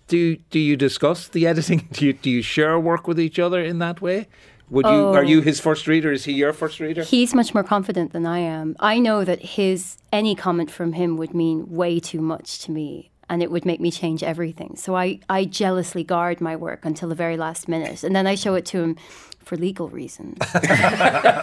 [0.08, 1.88] Do do you discuss the editing?
[1.92, 4.28] Do you do you share work with each other in that way?
[4.70, 5.28] Would you are Oh.
[5.32, 6.12] you his first reader?
[6.12, 7.02] Is he your first reader?
[7.02, 8.74] He's much more confident than I am.
[8.80, 13.10] I know that his any comment from him would mean way too much to me
[13.28, 14.76] and it would make me change everything.
[14.76, 18.34] So I, I jealously guard my work until the very last minute and then I
[18.34, 18.96] show it to him
[19.44, 20.38] for legal reasons.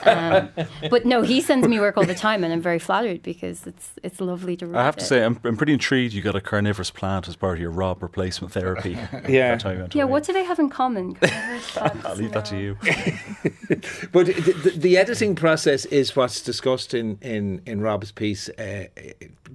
[0.05, 0.49] um,
[0.89, 3.91] but no, he sends me work all the time and I'm very flattered because it's
[4.03, 4.77] it's lovely to read.
[4.77, 5.07] I have to it.
[5.07, 8.01] say, I'm, I'm pretty intrigued you got a carnivorous plant as part of your Rob
[8.01, 8.97] replacement therapy.
[9.27, 9.57] Yeah.
[9.57, 11.17] Time Yeah, what do they have in common?
[11.75, 12.77] I'll leave that to you.
[14.11, 18.85] But the, the, the editing process is what's discussed in, in, in Rob's piece, uh,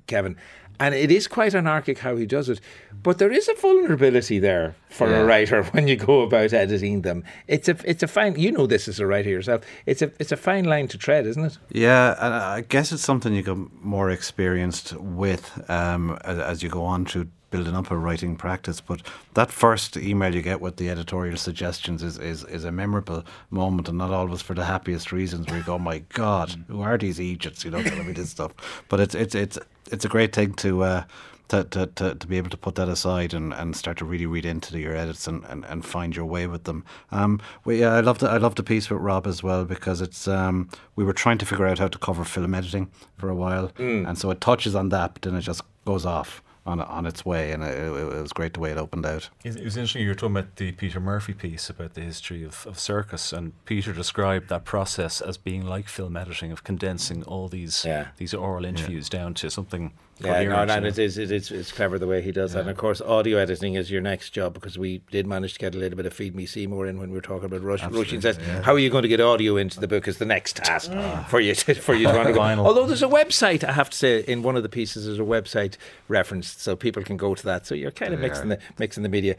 [0.07, 0.37] Kevin.
[0.81, 2.61] And it is quite anarchic how he does it.
[3.03, 5.21] But there is a vulnerability there for Yeah.
[5.21, 7.23] a writer when you go about editing them.
[7.47, 9.63] It's a it's a fine you know this as a writer yourself.
[9.87, 11.59] It's a it's a fine line to tread, isn't it?
[11.71, 16.69] Yeah, and I guess it's something you get more experienced with um, as, as you
[16.71, 18.81] go on through building up a writing practice.
[18.81, 19.01] But
[19.35, 23.89] that first email you get with the editorial suggestions is, is, is a memorable moment,
[23.89, 25.47] and not always for the happiest reasons.
[25.47, 28.53] Where you go, "My God, who are these Egypts?" You know, telling me this stuff.
[28.89, 29.57] But it's it's it's
[29.93, 30.83] it's a great thing to.
[30.83, 31.05] Uh,
[31.49, 34.25] to, to, to, to be able to put that aside and, and start to really
[34.25, 36.87] read into your edits and, and, and find your way with them.
[37.13, 40.01] Um, we, yeah, I love the I love the piece with Rob as well because
[40.01, 43.35] it's um, we were trying to figure out how to cover film editing for a
[43.35, 43.71] while,
[44.07, 47.25] and so it touches on that, but then it just goes off on on its
[47.25, 49.29] way, and it, it was great the way it opened out.
[49.45, 52.43] It it was interesting you were talking about the Peter Murphy piece about the history
[52.45, 57.23] of, of circus, and Peter described that process as being like film editing of condensing
[57.25, 58.09] all these Yeah.
[58.17, 59.93] these oral interviews down to something.
[60.21, 62.61] Yeah, no, you it is, it is it's clever the way he does that.
[62.61, 65.75] And of course, audio editing is your next job because we did manage to get
[65.75, 67.83] a little bit of Feed Me Seymour in when we were talking about Rush.
[67.83, 70.57] Roisin says, "How are you going to get audio into the book?" Is the next
[70.57, 70.93] task
[71.29, 72.41] for you to, for you to undergo.
[72.41, 75.23] Although there's a website, I have to say, in one of the pieces, there's a
[75.23, 75.77] website
[76.09, 77.67] referenced, so people can go to that.
[77.67, 79.37] So you're kind of mixing the mixing the media.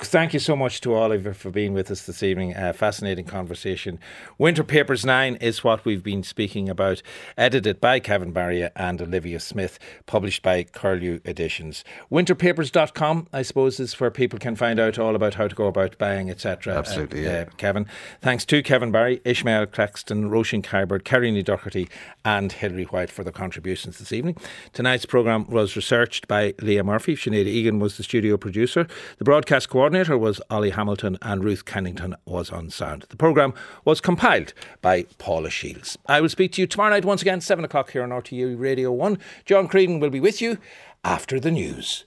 [0.00, 2.56] Thank you so much to you for being with us this evening.
[2.56, 4.00] Uh, fascinating conversation.
[4.36, 7.02] Winter Papers Nine is what we've been speaking about.
[7.36, 9.78] Edited by Kevin Barry and Olivia Smith.
[10.08, 11.84] Published by Curlew Editions.
[12.10, 15.98] Winterpapers.com, I suppose, is where people can find out all about how to go about
[15.98, 16.74] buying, etc.
[16.76, 17.44] Absolutely, Uh, yeah.
[17.58, 17.86] Kevin.
[18.22, 21.88] Thanks to Kevin Barry, Ishmael Claxton, Roisin Kiberd, Kerri Doherty,
[22.24, 24.36] and Hilary White for their contributions this evening.
[24.72, 27.16] Tonight's programme was researched by by Leah Murphy.
[27.16, 28.86] Sinead Egan was the studio producer.
[29.18, 33.06] The broadcast coordinator was Ollie Hamilton, and Ruth Kennington was on sound.
[33.08, 33.54] The programme
[33.84, 35.98] was compiled by Paula Shields.
[36.06, 38.92] I will speak to you tomorrow night once again, 7 o'clock here on RTE Radio
[38.92, 39.18] 1.
[39.46, 40.58] John Creedon will be with you
[41.04, 42.04] after the news.